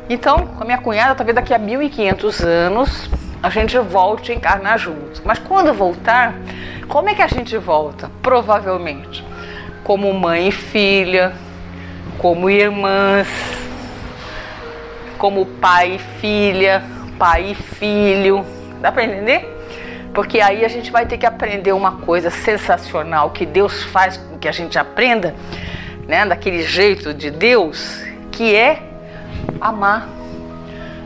Então, 0.09 0.47
com 0.47 0.63
a 0.63 0.65
minha 0.65 0.77
cunhada, 0.77 1.13
talvez 1.15 1.35
daqui 1.35 1.53
a 1.53 1.59
1500 1.59 2.41
anos 2.41 3.09
a 3.43 3.49
gente 3.49 3.77
volte 3.77 4.31
a 4.31 4.35
encarnar 4.35 4.77
juntos. 4.77 5.21
Mas 5.23 5.39
quando 5.39 5.73
voltar, 5.73 6.33
como 6.87 7.09
é 7.09 7.15
que 7.15 7.21
a 7.21 7.27
gente 7.27 7.57
volta? 7.57 8.09
Provavelmente 8.21 9.23
como 9.87 10.13
mãe 10.13 10.49
e 10.49 10.51
filha, 10.51 11.31
como 12.17 12.49
irmãs, 12.49 13.25
como 15.17 15.45
pai 15.45 15.95
e 15.95 16.19
filha, 16.19 16.83
pai 17.17 17.51
e 17.51 17.56
filho. 17.56 18.45
Dá 18.82 18.91
para 18.91 19.03
entender? 19.03 19.58
Porque 20.13 20.39
aí 20.39 20.65
a 20.65 20.67
gente 20.67 20.91
vai 20.91 21.06
ter 21.06 21.17
que 21.17 21.25
aprender 21.25 21.71
uma 21.71 21.97
coisa 21.97 22.30
sensacional 22.30 23.30
que 23.32 23.45
Deus 23.45 23.84
faz 23.84 24.17
com 24.17 24.38
que 24.38 24.47
a 24.47 24.51
gente 24.51 24.77
aprenda, 24.77 25.36
né, 26.08 26.25
daquele 26.25 26.63
jeito 26.63 27.13
de 27.13 27.30
Deus, 27.30 28.01
que 28.32 28.56
é 28.56 28.82
amar. 29.62 30.08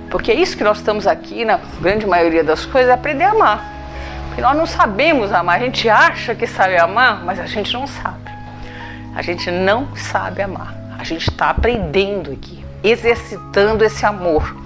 Porque 0.09 0.31
é 0.31 0.35
isso 0.35 0.57
que 0.57 0.63
nós 0.63 0.77
estamos 0.77 1.07
aqui, 1.07 1.45
na 1.45 1.59
grande 1.81 2.05
maioria 2.05 2.43
das 2.43 2.65
coisas, 2.65 2.89
é 2.89 2.93
aprender 2.93 3.23
a 3.23 3.31
amar. 3.31 3.65
Porque 4.27 4.41
nós 4.41 4.55
não 4.55 4.65
sabemos 4.65 5.33
amar, 5.33 5.57
a 5.57 5.63
gente 5.63 5.89
acha 5.89 6.33
que 6.35 6.47
sabe 6.47 6.77
amar, 6.77 7.23
mas 7.23 7.39
a 7.39 7.45
gente 7.45 7.73
não 7.73 7.85
sabe. 7.87 8.31
A 9.13 9.21
gente 9.21 9.51
não 9.51 9.93
sabe 9.95 10.41
amar. 10.41 10.73
A 10.97 11.03
gente 11.03 11.29
está 11.29 11.49
aprendendo 11.49 12.31
aqui, 12.31 12.63
exercitando 12.83 13.83
esse 13.83 14.05
amor. 14.05 14.60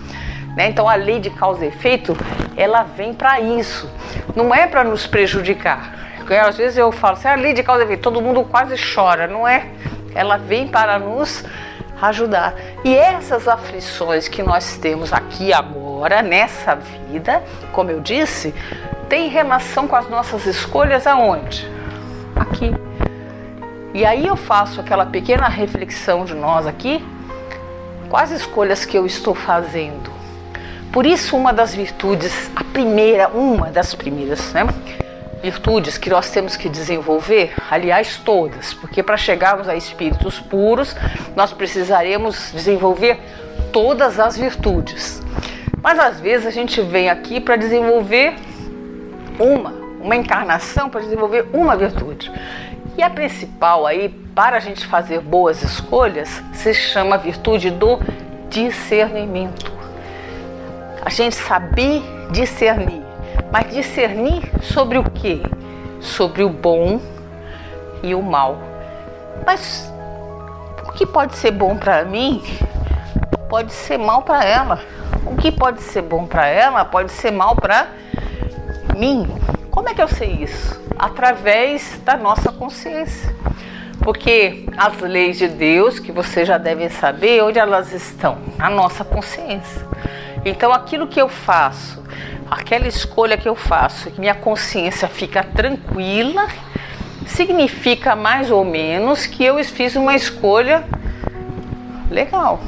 Né? 0.56 0.70
Então 0.70 0.88
a 0.88 0.96
lei 0.96 1.20
de 1.20 1.30
causa 1.30 1.66
e 1.66 1.68
efeito, 1.68 2.16
ela 2.56 2.84
vem 2.84 3.14
para 3.14 3.40
isso. 3.40 3.90
Não 4.36 4.54
é 4.54 4.68
para 4.68 4.84
nos 4.84 5.06
prejudicar. 5.06 5.94
Às 6.48 6.58
vezes 6.58 6.78
eu 6.78 6.92
falo 6.92 7.14
assim, 7.14 7.28
a 7.28 7.36
lei 7.36 7.54
de 7.54 7.62
causa 7.62 7.84
e 7.84 7.86
efeito, 7.86 8.02
todo 8.02 8.22
mundo 8.22 8.44
quase 8.44 8.76
chora. 8.94 9.28
Não 9.28 9.48
é. 9.48 9.68
Ela 10.14 10.38
vem 10.38 10.68
para 10.68 10.98
nos 10.98 11.44
ajudar. 12.02 12.56
E 12.84 12.96
essas 12.96 13.48
aflições 13.48 14.28
que 14.28 14.42
nós 14.42 14.78
temos 14.78 15.14
aqui 15.14 15.54
agora, 15.54 16.22
nessa 16.22 16.76
vida, 16.76 17.44
como 17.72 17.92
eu 17.92 18.00
disse, 18.00 18.54
tem 19.08 19.30
relação 19.30 19.88
com 19.88 19.96
as 19.96 20.10
nossas 20.10 20.46
escolhas 20.46 21.06
aonde? 21.06 21.70
Aqui. 22.36 22.72
E 23.94 24.06
aí 24.06 24.28
eu 24.28 24.36
faço 24.36 24.82
aquela 24.82 25.06
pequena 25.06 25.48
reflexão 25.48 26.26
de 26.26 26.34
nós 26.34 26.68
aqui, 26.68 27.06
quais 28.10 28.32
escolhas 28.32 28.84
que 28.84 28.98
eu 28.98 29.06
estou 29.06 29.34
fazendo. 29.34 30.15
Por 30.96 31.06
isso 31.06 31.36
uma 31.36 31.52
das 31.52 31.76
virtudes, 31.76 32.50
a 32.56 32.64
primeira, 32.64 33.28
uma 33.28 33.70
das 33.70 33.94
primeiras, 33.94 34.54
né? 34.54 34.62
virtudes 35.44 35.98
que 35.98 36.10
nós 36.10 36.32
temos 36.32 36.56
que 36.56 36.70
desenvolver, 36.70 37.54
aliás, 37.70 38.16
todas, 38.16 38.74
porque 38.74 39.04
para 39.04 39.18
chegarmos 39.18 39.68
a 39.68 39.76
espíritos 39.76 40.40
puros, 40.40 40.96
nós 41.36 41.52
precisaremos 41.52 42.50
desenvolver 42.54 43.20
todas 43.74 44.22
as 44.22 44.38
virtudes. 44.38 45.22
Mas 45.84 46.00
às 46.00 46.22
vezes 46.22 46.48
a 46.48 46.52
gente 46.52 46.80
vem 46.80 47.10
aqui 47.10 47.42
para 47.42 47.58
desenvolver 47.58 48.34
uma, 49.38 49.72
uma 50.00 50.16
encarnação 50.16 50.90
para 50.90 51.02
desenvolver 51.02 51.46
uma 51.52 51.76
virtude. 51.76 52.32
E 52.98 53.04
a 53.04 53.10
principal 53.10 53.86
aí, 53.86 54.08
para 54.34 54.56
a 54.56 54.62
gente 54.62 54.88
fazer 54.88 55.20
boas 55.20 55.62
escolhas, 55.62 56.42
se 56.54 56.74
chama 56.74 57.18
virtude 57.18 57.70
do 57.70 58.00
discernimento. 58.50 59.75
A 61.04 61.10
gente 61.10 61.36
saber 61.36 62.02
discernir 62.32 63.04
Mas 63.52 63.74
discernir 63.74 64.44
sobre 64.62 64.98
o 64.98 65.04
que? 65.04 65.42
Sobre 66.00 66.44
o 66.44 66.50
bom 66.50 67.00
e 68.04 68.14
o 68.14 68.22
mal. 68.22 68.58
Mas 69.46 69.92
o 70.88 70.92
que 70.92 71.06
pode 71.06 71.36
ser 71.36 71.52
bom 71.52 71.76
para 71.76 72.04
mim 72.06 72.42
pode 73.50 73.72
ser 73.72 73.98
mal 73.98 74.22
para 74.22 74.44
ela. 74.44 74.82
O 75.26 75.36
que 75.36 75.52
pode 75.52 75.82
ser 75.82 76.02
bom 76.02 76.26
para 76.26 76.48
ela 76.48 76.86
pode 76.86 77.12
ser 77.12 77.32
mal 77.32 77.56
para 77.56 77.88
mim. 78.96 79.28
Como 79.72 79.90
é 79.90 79.94
que 79.94 80.02
eu 80.02 80.08
sei 80.08 80.32
isso? 80.32 80.82
Através 80.98 82.00
da 82.04 82.16
nossa 82.16 82.52
consciência. 82.52 83.36
Porque 84.02 84.66
as 84.78 85.00
leis 85.02 85.38
de 85.38 85.48
Deus, 85.48 86.00
que 86.00 86.12
vocês 86.12 86.48
já 86.48 86.58
devem 86.58 86.90
saber, 86.90 87.42
onde 87.44 87.58
elas 87.58 87.92
estão? 87.92 88.38
Na 88.58 88.70
nossa 88.70 89.04
consciência. 89.04 89.86
Então, 90.46 90.72
aquilo 90.72 91.08
que 91.08 91.20
eu 91.20 91.28
faço, 91.28 92.04
aquela 92.50 92.88
escolha 92.88 93.36
que 93.36 93.50
eu 93.50 93.56
faço, 93.56 94.12
que 94.12 94.20
minha 94.20 94.36
consciência 94.36 95.08
fica 95.08 95.44
tranquila, 95.44 96.48
significa 97.26 98.16
mais 98.16 98.52
ou 98.52 98.64
menos 98.64 99.26
que 99.26 99.44
eu 99.44 99.62
fiz 99.64 99.96
uma 99.96 100.16
escolha 100.16 100.84
legal. 102.12 102.62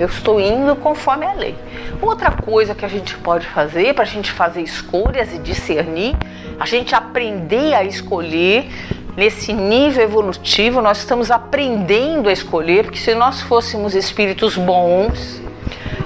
Eu 0.00 0.08
estou 0.08 0.40
indo 0.40 0.74
conforme 0.74 1.24
a 1.24 1.32
lei. 1.32 1.54
Outra 2.00 2.32
coisa 2.32 2.74
que 2.74 2.84
a 2.84 2.88
gente 2.88 3.16
pode 3.18 3.46
fazer 3.46 3.94
para 3.94 4.02
a 4.02 4.06
gente 4.06 4.32
fazer 4.32 4.62
escolhas 4.62 5.32
e 5.32 5.38
discernir, 5.38 6.16
a 6.58 6.66
gente 6.66 6.92
aprender 6.92 7.72
a 7.74 7.84
escolher 7.84 8.68
nesse 9.16 9.52
nível 9.52 10.02
evolutivo, 10.02 10.82
nós 10.82 10.98
estamos 10.98 11.30
aprendendo 11.30 12.28
a 12.28 12.32
escolher, 12.32 12.84
porque 12.84 12.98
se 12.98 13.14
nós 13.14 13.42
fôssemos 13.42 13.94
espíritos 13.94 14.56
bons 14.56 15.40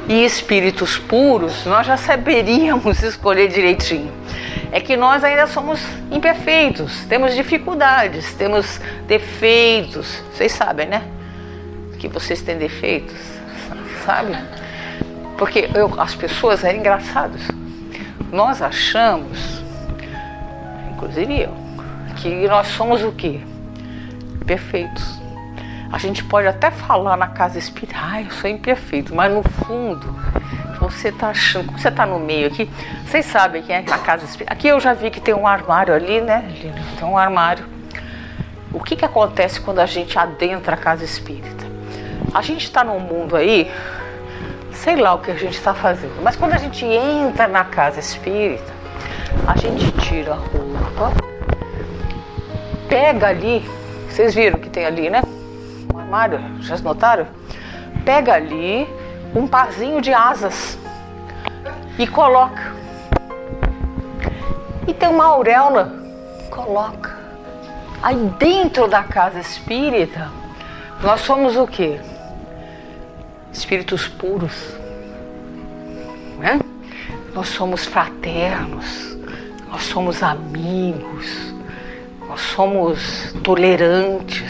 e 0.09 0.25
espíritos 0.25 0.97
puros, 0.97 1.65
nós 1.67 1.87
já 1.87 1.97
saberíamos 1.97 3.03
escolher 3.05 3.49
direitinho. 3.49 4.13
É 4.73 4.81
que 4.81 4.97
nós 4.97 5.25
ainda 5.25 5.47
somos 5.47 5.81
imperfeitos, 6.11 7.05
temos 7.07 7.35
dificuldades, 7.35 8.35
temos 8.35 8.81
defeitos. 9.07 10.23
Vocês 10.33 10.53
sabem, 10.53 10.87
né? 10.87 11.03
Que 11.99 12.09
vocês 12.09 12.43
têm 12.43 12.59
defeitos, 12.59 13.17
sabe? 14.05 14.37
Porque 15.39 15.71
eu, 15.75 15.93
as 16.01 16.15
pessoas 16.15 16.65
eram 16.65 16.79
engraçadas. 16.79 17.43
Nós 18.33 18.61
achamos, 18.61 19.63
inclusive 20.93 21.43
eu, 21.43 21.55
que 22.17 22.47
nós 22.49 22.67
somos 22.69 23.03
o 23.03 23.13
quê? 23.13 23.41
Perfeitos. 24.45 25.26
A 25.97 25.99
gente 25.99 26.23
pode 26.23 26.47
até 26.47 26.71
falar 26.71 27.17
na 27.17 27.27
casa 27.27 27.59
espírita, 27.59 27.97
ah, 27.99 28.21
eu 28.21 28.31
sou 28.31 28.51
imperfeito, 28.51 29.15
mas 29.15 29.33
no 29.33 29.43
fundo, 29.43 30.15
você 30.79 31.09
está 31.09 31.29
achando, 31.29 31.69
como 31.69 31.79
você 31.79 31.89
está 31.89 32.05
no 32.05 32.19
meio 32.19 32.49
aqui, 32.49 32.71
vocês 33.07 33.25
sabem 33.25 33.63
quem 33.63 33.75
é 33.75 33.79
a 33.79 33.99
casa 34.01 34.27
espírita. 34.27 34.53
Aqui 34.53 34.69
eu 34.69 34.79
já 34.79 34.93
vi 34.93 35.11
que 35.11 35.23
tem 35.23 35.33
um 35.33 35.47
armário 35.47 35.95
ali, 35.95 36.21
né? 36.21 36.53
Tem 36.99 37.09
um 37.09 37.17
armário. 37.17 37.65
O 38.75 38.81
que, 38.81 38.95
que 38.95 39.07
acontece 39.07 39.59
quando 39.59 39.79
a 39.79 39.87
gente 39.87 40.19
adentra 40.19 40.75
a 40.75 40.77
casa 40.77 41.03
espírita? 41.03 41.65
A 42.35 42.43
gente 42.43 42.65
está 42.65 42.85
num 42.85 43.01
mundo 43.01 43.35
aí, 43.35 43.73
sei 44.75 44.97
lá 44.97 45.15
o 45.15 45.21
que 45.21 45.31
a 45.31 45.35
gente 45.35 45.55
está 45.55 45.73
fazendo, 45.73 46.23
mas 46.23 46.37
quando 46.37 46.53
a 46.53 46.59
gente 46.59 46.85
entra 46.85 47.49
na 47.49 47.65
casa 47.65 48.01
espírita, 48.01 48.71
a 49.47 49.57
gente 49.57 49.91
tira 49.93 50.35
a 50.35 50.37
roupa, 50.37 51.15
pega 52.87 53.29
ali, 53.29 53.67
vocês 54.11 54.35
viram 54.35 54.59
que 54.59 54.69
tem 54.69 54.85
ali, 54.85 55.09
né? 55.09 55.23
Armário, 56.07 56.41
já 56.61 56.79
notaram? 56.79 57.27
Pega 58.05 58.35
ali 58.35 58.89
um 59.35 59.45
parzinho 59.49 60.01
de 60.01 60.15
asas 60.15 60.79
e 61.99 62.07
coloca. 62.07 62.73
E 64.87 64.95
tem 64.95 65.09
uma 65.09 65.25
auréola, 65.25 65.93
coloca. 66.49 67.17
Aí 68.01 68.15
dentro 68.39 68.87
da 68.87 69.03
casa 69.03 69.41
espírita, 69.41 70.31
nós 71.03 71.23
somos 71.23 71.57
o 71.57 71.67
quê? 71.67 71.99
Espíritos 73.53 74.07
puros. 74.07 74.77
Né? 76.39 76.61
Nós 77.35 77.49
somos 77.49 77.85
fraternos, 77.85 79.19
nós 79.69 79.83
somos 79.83 80.23
amigos, 80.23 81.53
nós 82.29 82.41
somos 82.43 83.33
tolerantes. 83.43 84.46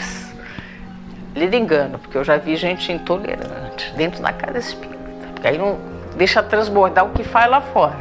Lhe 1.37 1.55
engano, 1.55 1.99
porque 1.99 2.17
eu 2.17 2.23
já 2.23 2.35
vi 2.37 2.55
gente 2.55 2.91
intolerante 2.91 3.93
dentro 3.95 4.23
da 4.23 4.33
casa 4.33 4.57
espírita. 4.57 4.97
Porque 5.33 5.47
aí 5.47 5.57
não 5.57 5.77
deixa 6.15 6.41
transbordar 6.41 7.05
o 7.05 7.09
que 7.11 7.23
faz 7.23 7.47
lá 7.49 7.61
fora. 7.61 7.95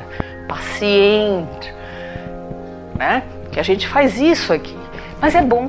Paciente, 0.49 1.75
né? 2.97 3.23
Que 3.53 3.61
a 3.61 3.63
gente 3.63 3.87
faz 3.87 4.19
isso 4.19 4.55
aqui. 4.55 4.77
Mas 5.21 5.35
é 5.35 5.43
bom. 5.43 5.69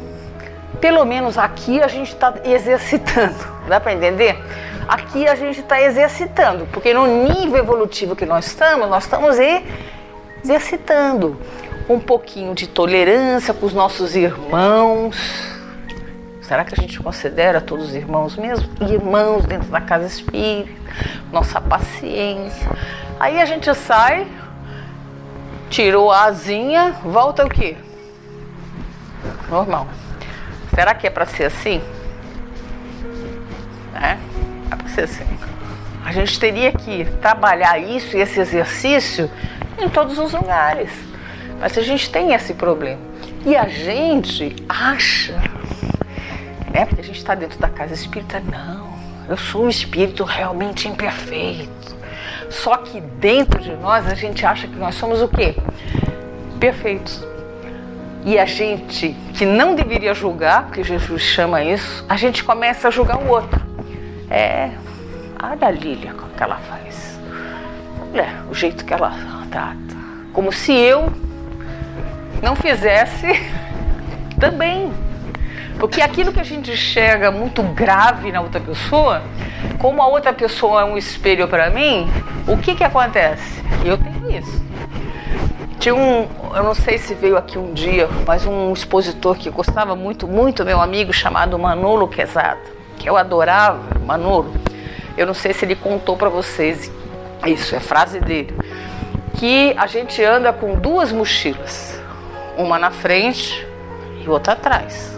Pelo 0.79 1.03
menos 1.03 1.37
aqui 1.37 1.81
a 1.81 1.89
gente 1.89 2.13
está 2.13 2.35
exercitando. 2.45 3.35
Dá 3.67 3.81
para 3.81 3.93
entender? 3.93 4.41
Aqui 4.87 5.27
a 5.27 5.35
gente 5.35 5.59
está 5.59 5.81
exercitando, 5.81 6.65
porque 6.71 6.93
no 6.93 7.05
nível 7.05 7.57
evolutivo 7.57 8.15
que 8.15 8.25
nós 8.25 8.45
estamos, 8.45 8.87
nós 8.87 9.03
estamos 9.03 9.35
exercitando 10.41 11.37
um 11.89 11.99
pouquinho 11.99 12.55
de 12.55 12.67
tolerância 12.67 13.53
com 13.53 13.65
os 13.65 13.73
nossos 13.73 14.15
irmãos. 14.15 15.56
Será 16.47 16.63
que 16.63 16.73
a 16.73 16.81
gente 16.81 16.97
considera 17.01 17.59
todos 17.59 17.93
irmãos 17.93 18.37
mesmo? 18.37 18.69
Irmãos 18.89 19.45
dentro 19.45 19.67
da 19.67 19.81
casa 19.81 20.05
espírita, 20.05 20.71
nossa 21.29 21.59
paciência. 21.59 22.69
Aí 23.19 23.41
a 23.41 23.45
gente 23.45 23.73
sai, 23.75 24.25
tirou 25.69 26.09
a 26.09 26.23
asinha, 26.23 26.95
volta 27.03 27.45
o 27.45 27.49
quê? 27.49 27.75
Normal. 29.49 29.89
Será 30.73 30.95
que 30.95 31.05
é 31.05 31.09
para 31.09 31.25
ser 31.25 31.45
assim? 31.45 31.81
É, 33.93 34.17
é 34.71 34.75
para 34.77 34.87
ser 34.87 35.01
assim. 35.01 35.27
A 36.05 36.13
gente 36.13 36.39
teria 36.39 36.71
que 36.71 37.03
trabalhar 37.21 37.77
isso 37.77 38.15
e 38.15 38.21
esse 38.21 38.39
exercício 38.39 39.29
em 39.77 39.89
todos 39.89 40.17
os 40.17 40.31
lugares. 40.31 40.91
Mas 41.59 41.77
a 41.77 41.81
gente 41.81 42.09
tem 42.09 42.33
esse 42.33 42.53
problema. 42.53 43.01
E 43.45 43.53
a 43.53 43.67
gente 43.67 44.55
acha, 44.69 45.41
né? 46.77 46.85
Porque 46.85 47.01
a 47.01 47.03
gente 47.03 47.17
está 47.17 47.33
dentro 47.33 47.57
da 47.57 47.69
casa 47.69 47.93
espírita, 47.93 48.39
não. 48.39 48.87
Eu 49.27 49.35
sou 49.35 49.65
um 49.65 49.69
espírito 49.69 50.23
realmente 50.23 50.87
imperfeito. 50.87 51.97
Só 52.51 52.77
que 52.77 53.01
dentro 53.01 53.59
de 53.59 53.75
nós 53.75 54.05
a 54.05 54.13
gente 54.13 54.45
acha 54.45 54.67
que 54.67 54.75
nós 54.75 54.93
somos 54.93 55.21
o 55.21 55.27
quê? 55.27 55.55
Perfeitos. 56.59 57.25
E 58.23 58.37
a 58.37 58.45
gente 58.45 59.15
que 59.33 59.45
não 59.45 59.73
deveria 59.73 60.13
julgar, 60.13 60.65
porque 60.65 60.83
Jesus 60.83 61.21
chama 61.21 61.63
isso, 61.63 62.05
a 62.07 62.15
gente 62.15 62.43
começa 62.43 62.87
a 62.87 62.91
julgar 62.91 63.17
o 63.17 63.27
outro. 63.27 63.59
É, 64.29 64.69
a 65.39 65.71
Lília 65.71 66.13
como 66.13 66.31
que 66.33 66.43
ela 66.43 66.57
faz. 66.57 67.19
Olha 68.13 68.43
o 68.49 68.53
jeito 68.53 68.85
que 68.85 68.93
ela 68.93 69.13
trata. 69.49 69.75
Como 70.31 70.51
se 70.51 70.73
eu 70.73 71.11
não 72.41 72.55
fizesse 72.55 73.27
também. 74.39 75.06
Porque 75.79 76.01
aquilo 76.01 76.33
que 76.33 76.39
a 76.39 76.43
gente 76.43 76.71
enxerga 76.71 77.29
muito 77.29 77.61
grave 77.61 78.31
na 78.31 78.41
outra 78.41 78.59
pessoa, 78.59 79.21
como 79.77 80.01
a 80.01 80.07
outra 80.07 80.33
pessoa 80.33 80.81
é 80.81 80.85
um 80.85 80.97
espelho 80.97 81.47
para 81.47 81.69
mim, 81.69 82.07
o 82.47 82.57
que 82.57 82.75
que 82.75 82.83
acontece? 82.83 83.63
Eu 83.85 83.97
tenho 83.97 84.39
isso. 84.39 84.65
Tinha 85.79 85.93
um, 85.93 86.27
eu 86.55 86.63
não 86.63 86.73
sei 86.73 86.97
se 86.97 87.13
veio 87.13 87.37
aqui 87.37 87.57
um 87.57 87.73
dia, 87.73 88.09
mas 88.25 88.45
um 88.45 88.73
expositor 88.73 89.35
que 89.35 89.49
gostava 89.49 89.95
muito, 89.95 90.27
muito, 90.27 90.65
meu 90.65 90.81
amigo, 90.81 91.13
chamado 91.13 91.57
Manolo 91.59 92.07
Quezada, 92.07 92.59
que 92.97 93.07
eu 93.07 93.15
adorava, 93.15 93.99
Manolo. 94.03 94.53
Eu 95.15 95.27
não 95.27 95.35
sei 95.35 95.53
se 95.53 95.65
ele 95.65 95.75
contou 95.75 96.17
para 96.17 96.29
vocês, 96.29 96.91
isso 97.45 97.75
é 97.75 97.79
frase 97.79 98.19
dele, 98.19 98.55
que 99.35 99.75
a 99.77 99.85
gente 99.85 100.23
anda 100.23 100.51
com 100.51 100.75
duas 100.79 101.11
mochilas 101.11 102.01
uma 102.57 102.79
na 102.79 102.89
frente 102.89 103.65
e 104.19 104.27
outra 104.27 104.53
atrás. 104.53 105.16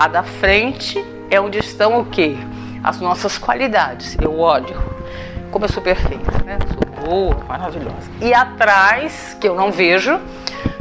A 0.00 0.08
da 0.08 0.22
frente 0.22 0.98
é 1.30 1.38
onde 1.38 1.58
estão 1.58 2.00
o 2.00 2.06
quê? 2.06 2.34
As 2.82 3.02
nossas 3.02 3.36
qualidades. 3.36 4.16
Eu 4.18 4.38
olho 4.38 4.74
como 5.50 5.66
eu 5.66 5.68
sou 5.68 5.82
perfeita, 5.82 6.42
né? 6.42 6.56
Sou 6.72 7.04
boa, 7.04 7.44
maravilhosa. 7.46 8.10
E 8.18 8.32
atrás, 8.32 9.36
que 9.38 9.46
eu 9.46 9.54
não 9.54 9.70
vejo, 9.70 10.18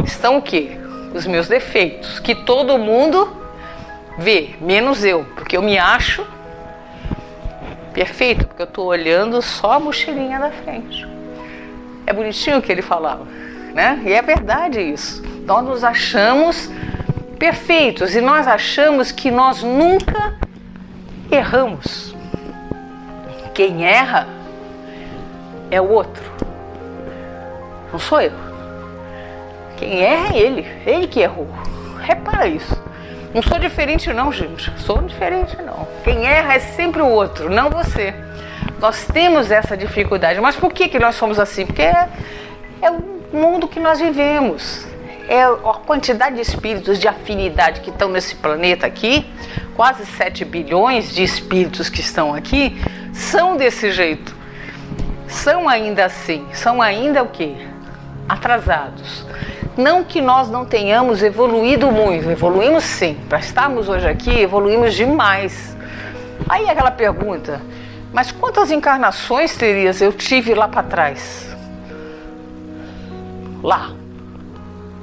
estão 0.06 0.38
o 0.38 0.42
quê? 0.42 0.80
Os 1.14 1.28
meus 1.28 1.50
defeitos, 1.50 2.18
que 2.20 2.34
todo 2.34 2.78
mundo 2.78 3.30
vê, 4.18 4.52
menos 4.62 5.04
eu, 5.04 5.26
porque 5.36 5.58
eu 5.58 5.62
me 5.62 5.78
acho 5.78 6.26
perfeito, 7.94 8.48
porque 8.48 8.62
eu 8.62 8.68
estou 8.68 8.86
olhando 8.86 9.42
só 9.42 9.74
a 9.74 9.80
mochilinha 9.82 10.40
da 10.40 10.52
frente. 10.52 11.06
É 12.08 12.14
bonitinho 12.14 12.60
o 12.60 12.62
que 12.62 12.72
ele 12.72 12.82
falava, 12.82 13.28
né? 13.74 14.02
E 14.06 14.14
é 14.14 14.22
verdade 14.22 14.80
isso. 14.80 15.22
Nós 15.46 15.66
nos 15.66 15.84
achamos 15.84 16.72
perfeitos 17.40 18.14
e 18.14 18.22
nós 18.22 18.48
achamos 18.48 19.12
que 19.12 19.32
nós 19.32 19.64
nunca 19.64 20.36
erramos. 21.32 22.14
Quem 23.54 23.86
erra 23.86 24.28
é 25.72 25.82
o 25.82 25.90
outro, 25.90 26.24
não 27.92 28.00
sou 28.00 28.22
eu. 28.22 28.32
Quem 29.78 30.02
erra 30.02 30.36
é 30.36 30.38
ele, 30.38 30.68
ele 30.86 31.08
que 31.08 31.22
errou. 31.22 31.48
Repara 32.02 32.48
isso. 32.48 32.78
Não 33.34 33.42
sou 33.42 33.58
diferente 33.60 34.12
não, 34.12 34.32
gente. 34.32 34.72
Sou 34.80 35.02
diferente 35.02 35.56
não. 35.62 35.88
Quem 36.04 36.26
erra 36.26 36.56
é 36.56 36.60
sempre 36.60 37.02
o 37.02 37.08
outro, 37.08 37.50
não 37.50 37.70
você. 37.70 38.14
Nós 38.80 39.06
temos 39.06 39.52
essa 39.52 39.78
dificuldade. 39.78 40.42
Mas 40.42 40.56
por 40.56 40.74
que, 40.74 40.90
que 40.90 41.00
nós 41.00 41.16
somos 41.16 41.40
assim? 41.40 41.66
Porque 41.66 41.82
é, 41.82 42.10
é 42.82 42.92
o 42.92 43.02
mundo 43.32 43.68
que 43.68 43.80
nós 43.80 44.00
vivemos. 44.00 44.86
É 45.30 45.44
a 45.44 45.74
quantidade 45.86 46.38
de 46.38 46.42
espíritos 46.42 46.98
de 46.98 47.08
afinidade 47.08 47.82
que 47.82 47.92
estão 47.92 48.10
nesse 48.10 48.34
planeta 48.34 48.88
aqui, 48.88 49.32
quase 49.76 50.04
7 50.04 50.44
bilhões 50.44 51.14
de 51.14 51.22
espíritos 51.22 51.88
que 51.88 52.00
estão 52.00 52.34
aqui, 52.34 52.82
são 53.14 53.56
desse 53.56 53.92
jeito. 53.92 54.36
São 55.28 55.70
ainda 55.70 56.06
assim, 56.06 56.48
são 56.52 56.82
ainda 56.82 57.22
o 57.22 57.28
quê? 57.28 57.54
Atrasados. 58.28 59.24
Não 59.78 60.04
que 60.04 60.20
nós 60.20 60.50
não 60.50 60.66
tenhamos 60.66 61.22
evoluído 61.22 61.92
muito, 61.92 62.28
evoluímos 62.32 62.84
sim. 62.84 63.16
Para 63.30 63.38
estarmos 63.38 63.88
hoje 63.88 64.08
aqui, 64.08 64.32
evoluímos 64.32 64.96
demais. 64.96 65.78
Aí 66.50 66.68
aquela 66.68 66.90
pergunta, 66.90 67.62
mas 68.12 68.32
quantas 68.32 68.72
encarnações 68.72 69.56
terias 69.56 70.02
eu 70.02 70.12
tive 70.12 70.56
lá 70.56 70.68
para 70.68 70.82
trás? 70.82 71.56
Lá. 73.62 73.99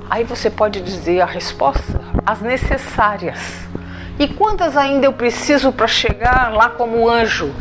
Aí 0.08 0.24
você 0.24 0.48
pode 0.48 0.80
dizer 0.80 1.20
a 1.20 1.26
resposta: 1.26 2.00
as 2.24 2.40
necessárias. 2.40 3.38
E 4.18 4.28
quantas 4.28 4.76
ainda 4.76 5.06
eu 5.06 5.12
preciso 5.12 5.72
para 5.72 5.86
chegar 5.86 6.52
lá 6.52 6.70
como 6.70 7.08
anjo? 7.08 7.52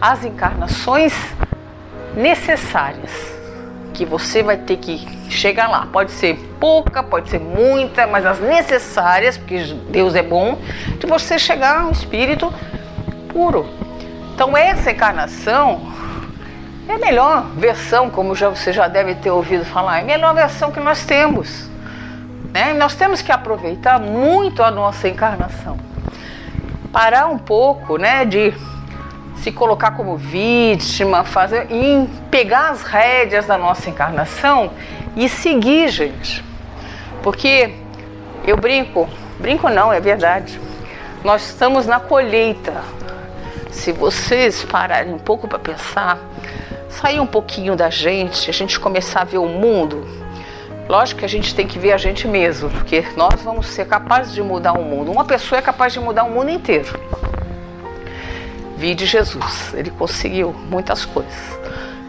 As 0.00 0.24
encarnações 0.24 1.14
necessárias 2.14 3.10
que 3.94 4.04
você 4.04 4.42
vai 4.42 4.56
ter 4.56 4.76
que 4.76 5.06
chegar 5.30 5.68
lá. 5.68 5.86
Pode 5.90 6.12
ser 6.12 6.36
pouca, 6.60 7.02
pode 7.02 7.30
ser 7.30 7.40
muita, 7.40 8.06
mas 8.06 8.26
as 8.26 8.38
necessárias, 8.38 9.38
porque 9.38 9.58
Deus 9.90 10.14
é 10.14 10.22
bom, 10.22 10.58
de 10.98 11.06
você 11.06 11.38
chegar 11.38 11.80
a 11.80 11.86
um 11.86 11.90
espírito 11.90 12.52
puro. 13.32 13.66
Então 14.34 14.56
essa 14.56 14.90
encarnação 14.90 15.80
é 16.88 16.94
a 16.94 16.98
melhor 16.98 17.46
versão, 17.54 18.08
como 18.08 18.34
já, 18.34 18.48
você 18.48 18.72
já 18.72 18.88
deve 18.88 19.14
ter 19.16 19.30
ouvido 19.30 19.64
falar, 19.64 19.98
é 19.98 20.00
a 20.00 20.04
melhor 20.04 20.34
versão 20.34 20.72
que 20.72 20.80
nós 20.80 21.04
temos. 21.04 21.68
Né? 22.52 22.72
Nós 22.72 22.94
temos 22.94 23.20
que 23.20 23.30
aproveitar 23.30 24.00
muito 24.00 24.62
a 24.62 24.70
nossa 24.70 25.06
encarnação. 25.06 25.78
Parar 26.90 27.26
um 27.26 27.36
pouco 27.36 27.98
né, 27.98 28.24
de 28.24 28.54
se 29.36 29.52
colocar 29.52 29.90
como 29.92 30.16
vítima, 30.16 31.24
fazer, 31.24 31.66
e 31.70 32.08
pegar 32.30 32.70
as 32.70 32.82
rédeas 32.82 33.46
da 33.46 33.58
nossa 33.58 33.90
encarnação 33.90 34.70
e 35.14 35.28
seguir, 35.28 35.88
gente. 35.88 36.42
Porque 37.22 37.74
eu 38.46 38.56
brinco, 38.56 39.06
brinco 39.38 39.68
não, 39.68 39.92
é 39.92 40.00
verdade. 40.00 40.58
Nós 41.22 41.50
estamos 41.50 41.86
na 41.86 42.00
colheita. 42.00 42.82
Se 43.70 43.92
vocês 43.92 44.64
pararem 44.64 45.12
um 45.12 45.18
pouco 45.18 45.46
para 45.46 45.58
pensar, 45.58 46.18
sair 46.88 47.20
um 47.20 47.26
pouquinho 47.26 47.76
da 47.76 47.90
gente, 47.90 48.48
a 48.50 48.52
gente 48.52 48.78
começar 48.80 49.20
a 49.20 49.24
ver 49.24 49.38
o 49.38 49.46
mundo. 49.46 50.06
Lógico 50.88 51.20
que 51.20 51.24
a 51.24 51.28
gente 51.28 51.54
tem 51.54 51.66
que 51.66 51.78
ver 51.78 51.92
a 51.92 51.98
gente 51.98 52.26
mesmo, 52.26 52.70
porque 52.70 53.04
nós 53.16 53.42
vamos 53.42 53.66
ser 53.66 53.86
capazes 53.86 54.32
de 54.32 54.42
mudar 54.42 54.72
o 54.72 54.82
mundo. 54.82 55.12
Uma 55.12 55.24
pessoa 55.24 55.58
é 55.58 55.62
capaz 55.62 55.92
de 55.92 56.00
mudar 56.00 56.24
o 56.24 56.30
mundo 56.30 56.50
inteiro. 56.50 56.98
Vide 58.76 59.04
Jesus, 59.04 59.74
ele 59.74 59.90
conseguiu 59.90 60.52
muitas 60.52 61.04
coisas. 61.04 61.58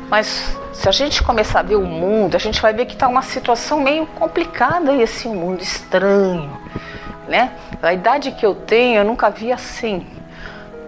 Mas 0.09 0.57
se 0.71 0.87
a 0.87 0.91
gente 0.91 1.21
começar 1.21 1.59
a 1.59 1.63
ver 1.63 1.75
o 1.75 1.85
mundo, 1.85 2.35
a 2.35 2.39
gente 2.39 2.61
vai 2.61 2.73
ver 2.73 2.85
que 2.85 2.93
está 2.93 3.07
uma 3.07 3.21
situação 3.21 3.81
meio 3.81 4.05
complicada 4.05 4.93
esse 4.95 5.27
um 5.27 5.35
mundo 5.35 5.61
estranho, 5.61 6.49
né? 7.27 7.51
A 7.81 7.93
idade 7.93 8.31
que 8.31 8.45
eu 8.45 8.55
tenho, 8.55 8.99
eu 8.99 9.03
nunca 9.03 9.29
vi 9.29 9.51
assim. 9.51 10.07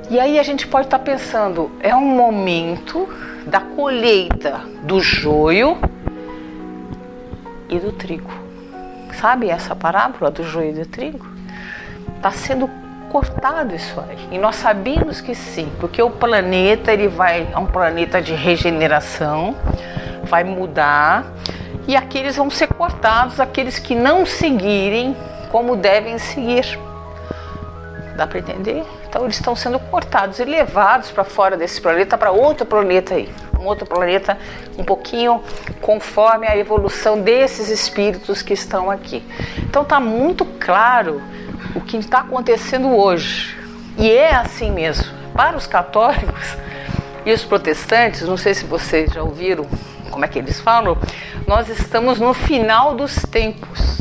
E 0.09 0.19
aí 0.19 0.39
a 0.39 0.43
gente 0.43 0.65
pode 0.65 0.87
estar 0.87 0.99
tá 0.99 1.03
pensando, 1.03 1.71
é 1.81 1.95
um 1.95 2.05
momento 2.05 3.07
da 3.45 3.59
colheita 3.59 4.61
do 4.83 4.99
joio 4.99 5.77
e 7.69 7.79
do 7.79 7.91
trigo. 7.91 8.29
Sabe 9.19 9.49
essa 9.49 9.75
parábola 9.75 10.31
do 10.31 10.43
joio 10.43 10.71
e 10.71 10.73
do 10.73 10.85
trigo? 10.85 11.25
Está 12.17 12.31
sendo 12.31 12.69
cortado 13.11 13.75
isso 13.75 13.99
aí. 13.99 14.17
E 14.31 14.37
nós 14.37 14.55
sabemos 14.55 15.19
que 15.21 15.35
sim, 15.35 15.69
porque 15.79 16.01
o 16.01 16.09
planeta 16.09 16.93
ele 16.93 17.07
vai 17.07 17.47
é 17.51 17.57
um 17.57 17.65
planeta 17.65 18.21
de 18.21 18.33
regeneração, 18.33 19.55
vai 20.23 20.43
mudar 20.43 21.25
e 21.87 21.95
aqueles 21.95 22.37
vão 22.37 22.49
ser 22.49 22.67
cortados, 22.67 23.39
aqueles 23.39 23.79
que 23.79 23.95
não 23.95 24.25
seguirem 24.25 25.15
como 25.51 25.75
devem 25.75 26.17
seguir. 26.17 26.79
Dá 28.15 28.25
para 28.25 28.39
entender? 28.39 28.85
Então 29.11 29.25
eles 29.25 29.35
estão 29.35 29.57
sendo 29.57 29.77
cortados 29.77 30.39
e 30.39 30.45
levados 30.45 31.11
para 31.11 31.25
fora 31.25 31.57
desse 31.57 31.81
planeta 31.81 32.17
para 32.17 32.31
outro 32.31 32.65
planeta 32.65 33.15
aí, 33.15 33.29
um 33.59 33.65
outro 33.65 33.85
planeta 33.85 34.37
um 34.77 34.85
pouquinho 34.85 35.43
conforme 35.81 36.47
a 36.47 36.55
evolução 36.55 37.21
desses 37.21 37.67
espíritos 37.67 38.41
que 38.41 38.53
estão 38.53 38.89
aqui. 38.89 39.21
Então 39.57 39.81
está 39.81 39.99
muito 39.99 40.45
claro 40.45 41.21
o 41.75 41.81
que 41.81 41.97
está 41.97 42.19
acontecendo 42.19 42.95
hoje. 42.95 43.59
E 43.97 44.09
é 44.09 44.33
assim 44.33 44.71
mesmo. 44.71 45.11
Para 45.33 45.57
os 45.57 45.67
católicos 45.67 46.55
e 47.25 47.33
os 47.33 47.43
protestantes, 47.43 48.21
não 48.21 48.37
sei 48.37 48.53
se 48.53 48.63
vocês 48.63 49.11
já 49.11 49.21
ouviram 49.21 49.67
como 50.09 50.23
é 50.23 50.27
que 50.29 50.39
eles 50.39 50.61
falam, 50.61 50.97
nós 51.45 51.67
estamos 51.67 52.17
no 52.17 52.33
final 52.33 52.95
dos 52.95 53.15
tempos. 53.23 53.99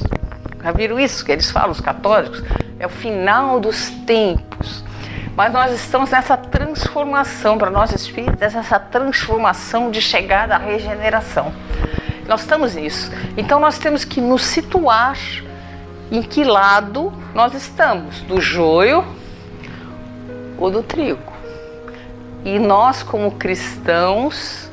Já 0.63 0.71
viram 0.71 1.01
isso 1.01 1.25
que 1.25 1.33
eles 1.33 1.51
falam, 1.51 1.73
os 1.73 1.81
católicos? 1.81 2.45
É 2.79 2.87
o 2.87 2.91
final 2.91 3.59
dos 3.59 3.91
tempos. 4.07 4.89
Mas 5.37 5.53
nós 5.53 5.73
estamos 5.73 6.11
nessa 6.11 6.37
transformação, 6.37 7.57
para 7.57 7.71
nós 7.71 7.93
espíritas, 7.93 8.55
essa 8.55 8.79
transformação 8.79 9.91
de 9.91 10.01
chegada 10.01 10.57
à 10.57 10.59
regeneração. 10.59 11.53
Nós 12.29 12.43
estamos 12.43 12.75
nisso. 12.75 13.11
Então 13.37 13.59
nós 13.59 13.79
temos 13.79 14.05
que 14.05 14.21
nos 14.21 14.43
situar 14.43 15.19
em 16.11 16.23
que 16.23 16.45
lado 16.45 17.13
nós 17.35 17.55
estamos, 17.55 18.21
do 18.23 18.41
joio 18.41 19.05
ou 20.59 20.71
do 20.71 20.83
trigo. 20.83 21.33
E 22.45 22.59
nós, 22.59 23.03
como 23.03 23.33
cristãos, 23.33 24.71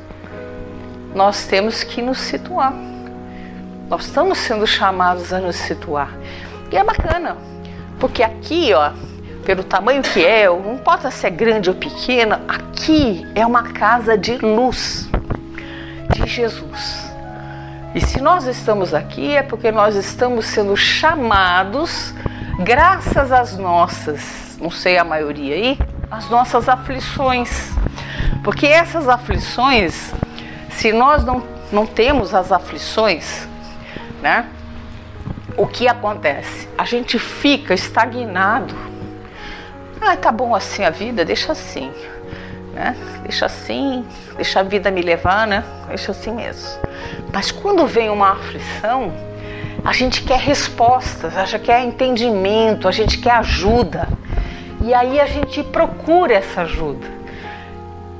nós 1.14 1.46
temos 1.46 1.82
que 1.82 2.02
nos 2.02 2.18
situar. 2.18 2.72
Nós 3.88 4.06
estamos 4.06 4.38
sendo 4.38 4.66
chamados 4.66 5.32
a 5.32 5.40
nos 5.40 5.56
situar. 5.56 6.10
E 6.70 6.76
é 6.76 6.84
bacana, 6.84 7.36
porque 7.98 8.22
aqui, 8.22 8.72
ó, 8.74 8.92
pelo 9.48 9.64
tamanho 9.64 10.02
que 10.02 10.26
é, 10.26 10.46
não 10.46 10.74
importa 10.74 11.10
se 11.10 11.26
é 11.26 11.30
grande 11.30 11.70
ou 11.70 11.74
pequena, 11.74 12.42
aqui 12.46 13.26
é 13.34 13.46
uma 13.46 13.62
casa 13.62 14.14
de 14.14 14.36
luz 14.36 15.08
de 16.10 16.28
Jesus. 16.28 17.10
E 17.94 18.00
se 18.04 18.20
nós 18.20 18.44
estamos 18.44 18.92
aqui 18.92 19.34
é 19.34 19.42
porque 19.42 19.72
nós 19.72 19.96
estamos 19.96 20.44
sendo 20.44 20.76
chamados, 20.76 22.12
graças 22.58 23.32
às 23.32 23.56
nossas, 23.56 24.58
não 24.60 24.70
sei 24.70 24.98
a 24.98 25.04
maioria 25.04 25.54
aí, 25.54 25.78
as 26.10 26.28
nossas 26.28 26.68
aflições. 26.68 27.72
Porque 28.44 28.66
essas 28.66 29.08
aflições, 29.08 30.12
se 30.72 30.92
nós 30.92 31.24
não, 31.24 31.42
não 31.72 31.86
temos 31.86 32.34
as 32.34 32.52
aflições, 32.52 33.48
né? 34.20 34.44
O 35.56 35.66
que 35.66 35.88
acontece? 35.88 36.68
A 36.76 36.84
gente 36.84 37.18
fica 37.18 37.72
estagnado. 37.72 38.97
Ah, 40.00 40.16
tá 40.16 40.30
bom 40.32 40.54
assim 40.54 40.84
a 40.84 40.90
vida, 40.90 41.24
deixa 41.24 41.52
assim 41.52 41.92
né? 42.78 42.96
Deixa 43.22 43.46
assim, 43.46 44.06
deixa 44.36 44.60
a 44.60 44.62
vida 44.62 44.90
me 44.90 45.02
levar, 45.02 45.46
né? 45.46 45.64
Deixa 45.88 46.12
assim 46.12 46.32
mesmo. 46.32 46.80
Mas 47.32 47.50
quando 47.50 47.86
vem 47.86 48.08
uma 48.08 48.30
aflição, 48.30 49.12
a 49.84 49.92
gente 49.92 50.22
quer 50.22 50.38
respostas, 50.38 51.36
a 51.36 51.44
gente 51.44 51.64
quer 51.64 51.84
entendimento, 51.84 52.86
a 52.86 52.92
gente 52.92 53.18
quer 53.18 53.32
ajuda. 53.32 54.08
E 54.80 54.94
aí 54.94 55.20
a 55.20 55.26
gente 55.26 55.62
procura 55.64 56.34
essa 56.34 56.62
ajuda. 56.62 57.06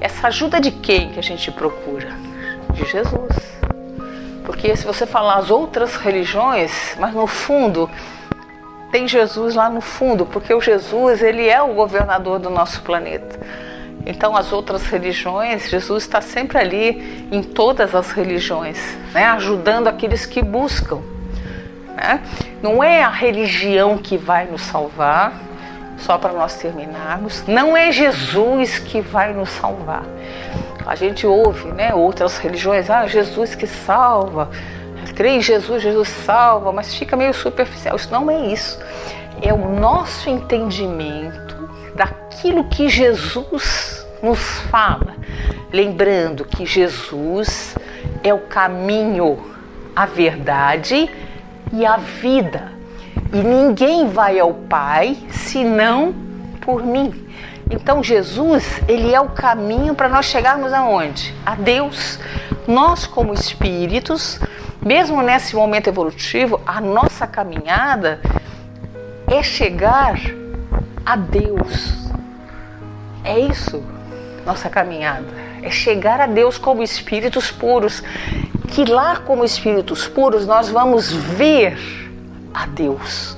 Essa 0.00 0.26
ajuda 0.26 0.60
de 0.60 0.72
quem 0.72 1.10
que 1.10 1.20
a 1.20 1.22
gente 1.22 1.50
procura? 1.52 2.10
De 2.72 2.84
Jesus. 2.84 3.58
Porque 4.44 4.74
se 4.74 4.84
você 4.84 5.06
falar 5.06 5.36
as 5.36 5.50
outras 5.50 5.94
religiões, 5.96 6.96
mas 6.98 7.14
no 7.14 7.26
fundo 7.26 7.88
tem 8.90 9.06
Jesus 9.06 9.54
lá 9.54 9.68
no 9.68 9.80
fundo, 9.80 10.24
porque 10.24 10.52
o 10.52 10.60
Jesus, 10.60 11.22
ele 11.22 11.46
é 11.46 11.60
o 11.60 11.74
governador 11.74 12.38
do 12.38 12.50
nosso 12.50 12.82
planeta. 12.82 13.38
Então, 14.06 14.36
as 14.36 14.52
outras 14.52 14.86
religiões, 14.86 15.68
Jesus 15.68 16.04
está 16.04 16.20
sempre 16.20 16.56
ali 16.56 17.28
em 17.30 17.42
todas 17.42 17.94
as 17.94 18.10
religiões, 18.12 18.78
né? 19.12 19.26
ajudando 19.26 19.88
aqueles 19.88 20.24
que 20.24 20.42
buscam. 20.42 21.02
Né? 21.94 22.22
Não 22.62 22.82
é 22.82 23.02
a 23.02 23.10
religião 23.10 23.98
que 23.98 24.16
vai 24.16 24.46
nos 24.46 24.62
salvar, 24.62 25.34
só 25.98 26.16
para 26.16 26.32
nós 26.32 26.56
terminarmos, 26.56 27.44
não 27.46 27.76
é 27.76 27.90
Jesus 27.90 28.78
que 28.78 29.00
vai 29.00 29.34
nos 29.34 29.50
salvar. 29.50 30.04
A 30.86 30.94
gente 30.94 31.26
ouve 31.26 31.70
né, 31.72 31.92
outras 31.92 32.38
religiões, 32.38 32.88
ah, 32.88 33.06
Jesus 33.06 33.54
que 33.54 33.66
salva, 33.66 34.48
crê 35.18 35.30
em 35.30 35.40
Jesus, 35.42 35.82
Jesus 35.82 36.08
salva, 36.08 36.70
mas 36.70 36.94
fica 36.94 37.16
meio 37.16 37.34
superficial. 37.34 37.96
Isso 37.96 38.08
não 38.12 38.30
é 38.30 38.52
isso. 38.52 38.78
É 39.42 39.52
o 39.52 39.68
nosso 39.68 40.30
entendimento 40.30 41.68
daquilo 41.96 42.68
que 42.68 42.88
Jesus 42.88 44.06
nos 44.22 44.38
fala. 44.70 45.16
Lembrando 45.72 46.44
que 46.44 46.64
Jesus 46.64 47.76
é 48.22 48.32
o 48.32 48.38
caminho, 48.38 49.44
a 49.96 50.06
verdade 50.06 51.10
e 51.72 51.84
a 51.84 51.96
vida. 51.96 52.70
E 53.32 53.38
ninguém 53.38 54.06
vai 54.06 54.38
ao 54.38 54.54
Pai 54.54 55.16
senão 55.32 56.14
por 56.60 56.86
mim. 56.86 57.26
Então 57.68 58.04
Jesus, 58.04 58.80
ele 58.86 59.12
é 59.12 59.20
o 59.20 59.30
caminho 59.30 59.96
para 59.96 60.08
nós 60.08 60.26
chegarmos 60.26 60.72
aonde? 60.72 61.34
A 61.44 61.56
Deus. 61.56 62.20
Nós 62.68 63.04
como 63.04 63.34
espíritos, 63.34 64.38
mesmo 64.84 65.22
nesse 65.22 65.54
momento 65.56 65.88
evolutivo, 65.88 66.60
a 66.66 66.80
nossa 66.80 67.26
caminhada 67.26 68.20
é 69.26 69.42
chegar 69.42 70.18
a 71.04 71.16
Deus. 71.16 72.10
É 73.24 73.38
isso, 73.38 73.82
nossa 74.46 74.70
caminhada. 74.70 75.26
É 75.62 75.70
chegar 75.70 76.20
a 76.20 76.26
Deus 76.26 76.56
como 76.56 76.82
espíritos 76.82 77.50
puros. 77.50 78.02
Que 78.68 78.84
lá, 78.84 79.16
como 79.16 79.44
espíritos 79.44 80.06
puros, 80.06 80.46
nós 80.46 80.68
vamos 80.68 81.12
ver 81.12 81.76
a 82.54 82.66
Deus. 82.66 83.36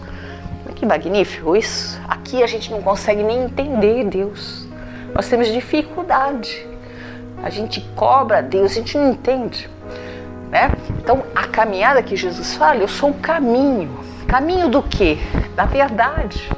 Que 0.77 0.87
magnífico 0.87 1.57
isso. 1.57 2.01
Aqui 2.09 2.43
a 2.43 2.47
gente 2.47 2.71
não 2.71 2.81
consegue 2.81 3.23
nem 3.23 3.45
entender 3.45 4.05
Deus. 4.05 4.67
Nós 5.15 5.29
temos 5.29 5.49
dificuldade. 5.49 6.67
A 7.43 7.51
gente 7.51 7.81
cobra 7.95 8.43
Deus, 8.43 8.73
a 8.73 8.75
gente 8.77 8.97
não 8.97 9.11
entende. 9.11 9.69
Né? 10.51 10.73
Então, 10.99 11.23
a 11.35 11.47
caminhada 11.47 12.03
que 12.03 12.17
Jesus 12.17 12.57
fala, 12.57 12.81
eu 12.81 12.89
sou 12.89 13.11
o 13.11 13.15
caminho. 13.15 14.01
Caminho 14.27 14.69
do 14.69 14.83
quê? 14.83 15.19
Da 15.55 15.65
verdade. 15.65 16.51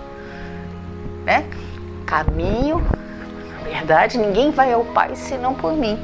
Né? 1.24 1.45
Caminho, 2.07 2.84
na 3.59 3.70
verdade, 3.70 4.18
ninguém 4.18 4.51
vai 4.51 4.72
ao 4.72 4.84
Pai 4.86 5.14
senão 5.14 5.55
por 5.55 5.74
mim. 5.74 5.99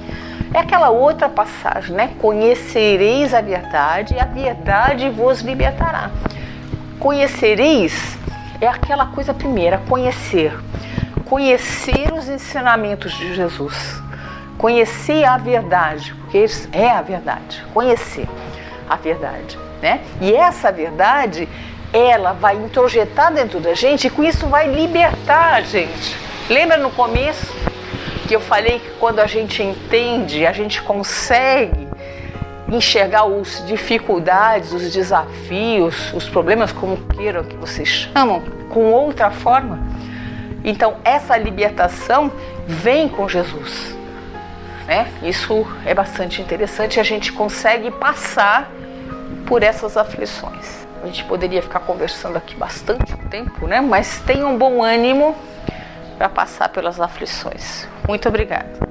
É 0.52 0.60
aquela 0.60 0.88
outra 0.88 1.28
passagem, 1.28 1.94
né? 1.94 2.12
Conhecereis 2.18 3.34
a 3.34 3.40
verdade 3.40 4.14
e 4.14 4.20
a 4.20 4.24
verdade 4.24 5.10
vos 5.10 5.40
libertará. 5.40 6.10
Conhecereis 6.98 8.16
é 8.60 8.66
aquela 8.66 9.06
coisa 9.06 9.34
primeira, 9.34 9.78
conhecer. 9.88 10.58
Conhecer 11.26 12.12
os 12.14 12.28
ensinamentos 12.28 13.12
de 13.12 13.34
Jesus. 13.34 14.02
Conhecer 14.58 15.24
a 15.24 15.38
verdade, 15.38 16.12
porque 16.14 16.44
é 16.72 16.90
a 16.90 17.00
verdade. 17.00 17.64
Conhecer 17.72 18.28
a 18.88 18.96
verdade, 18.96 19.56
né? 19.80 20.00
E 20.20 20.34
essa 20.34 20.72
verdade, 20.72 21.48
ela 21.92 22.32
vai 22.32 22.56
introjetar 22.56 23.32
dentro 23.32 23.60
da 23.60 23.72
gente 23.72 24.08
e 24.08 24.10
com 24.10 24.24
isso 24.24 24.46
vai 24.48 24.66
libertar 24.66 25.54
a 25.54 25.60
gente. 25.60 26.16
Lembra 26.50 26.76
no 26.76 26.90
começo 26.90 27.54
que 28.26 28.34
eu 28.34 28.40
falei 28.40 28.80
que 28.80 28.90
quando 28.98 29.20
a 29.20 29.26
gente 29.26 29.62
entende, 29.62 30.44
a 30.46 30.52
gente 30.52 30.82
consegue 30.82 31.88
enxergar 32.70 33.24
as 33.24 33.64
dificuldades, 33.66 34.72
os 34.72 34.92
desafios, 34.92 36.12
os 36.12 36.28
problemas, 36.28 36.72
como 36.72 36.96
queiram 37.14 37.42
que 37.44 37.56
vocês 37.56 37.88
chamam, 37.88 38.42
com 38.68 38.92
outra 38.92 39.30
forma. 39.30 39.78
Então, 40.64 40.96
essa 41.04 41.36
libertação 41.36 42.30
vem 42.66 43.08
com 43.08 43.26
Jesus. 43.28 43.96
Né? 44.88 45.06
Isso 45.22 45.66
é 45.84 45.92
bastante 45.92 46.40
interessante. 46.40 46.98
A 46.98 47.02
gente 47.02 47.30
consegue 47.30 47.90
passar 47.90 48.72
por 49.46 49.62
essas 49.62 49.98
aflições. 49.98 50.88
A 51.02 51.06
gente 51.06 51.22
poderia 51.24 51.62
ficar 51.62 51.80
conversando 51.80 52.36
aqui 52.36 52.56
bastante 52.56 53.14
tempo, 53.30 53.66
né? 53.66 53.82
mas 53.82 54.20
tenha 54.22 54.46
um 54.46 54.56
bom 54.56 54.82
ânimo 54.82 55.36
para 56.16 56.28
passar 56.28 56.70
pelas 56.70 56.98
aflições. 56.98 57.86
Muito 58.08 58.28
obrigada. 58.28 58.88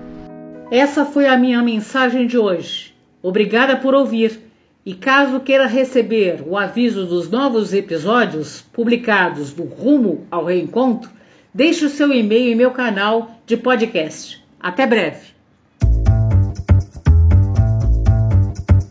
Essa 0.70 1.04
foi 1.04 1.28
a 1.28 1.36
minha 1.36 1.62
mensagem 1.64 2.28
de 2.28 2.38
hoje. 2.38 2.94
Obrigada 3.22 3.76
por 3.76 3.96
ouvir. 3.96 4.46
E 4.86 4.94
caso 4.94 5.42
queira 5.42 5.68
receber 5.68 6.42
o 6.46 6.58
aviso 6.58 7.06
dos 7.06 7.30
novos 7.30 7.74
episódios 7.74 8.62
publicados 8.72 9.52
do 9.52 9.64
Rumo 9.64 10.26
ao 10.32 10.46
Reencontro, 10.46 11.10
deixe 11.54 11.84
o 11.84 11.90
seu 11.90 12.14
e-mail 12.14 12.54
em 12.54 12.56
meu 12.56 12.72
canal 12.72 13.32
de 13.46 13.58
podcast. 13.58 14.42
Até 14.58 14.88
breve. 14.88 15.37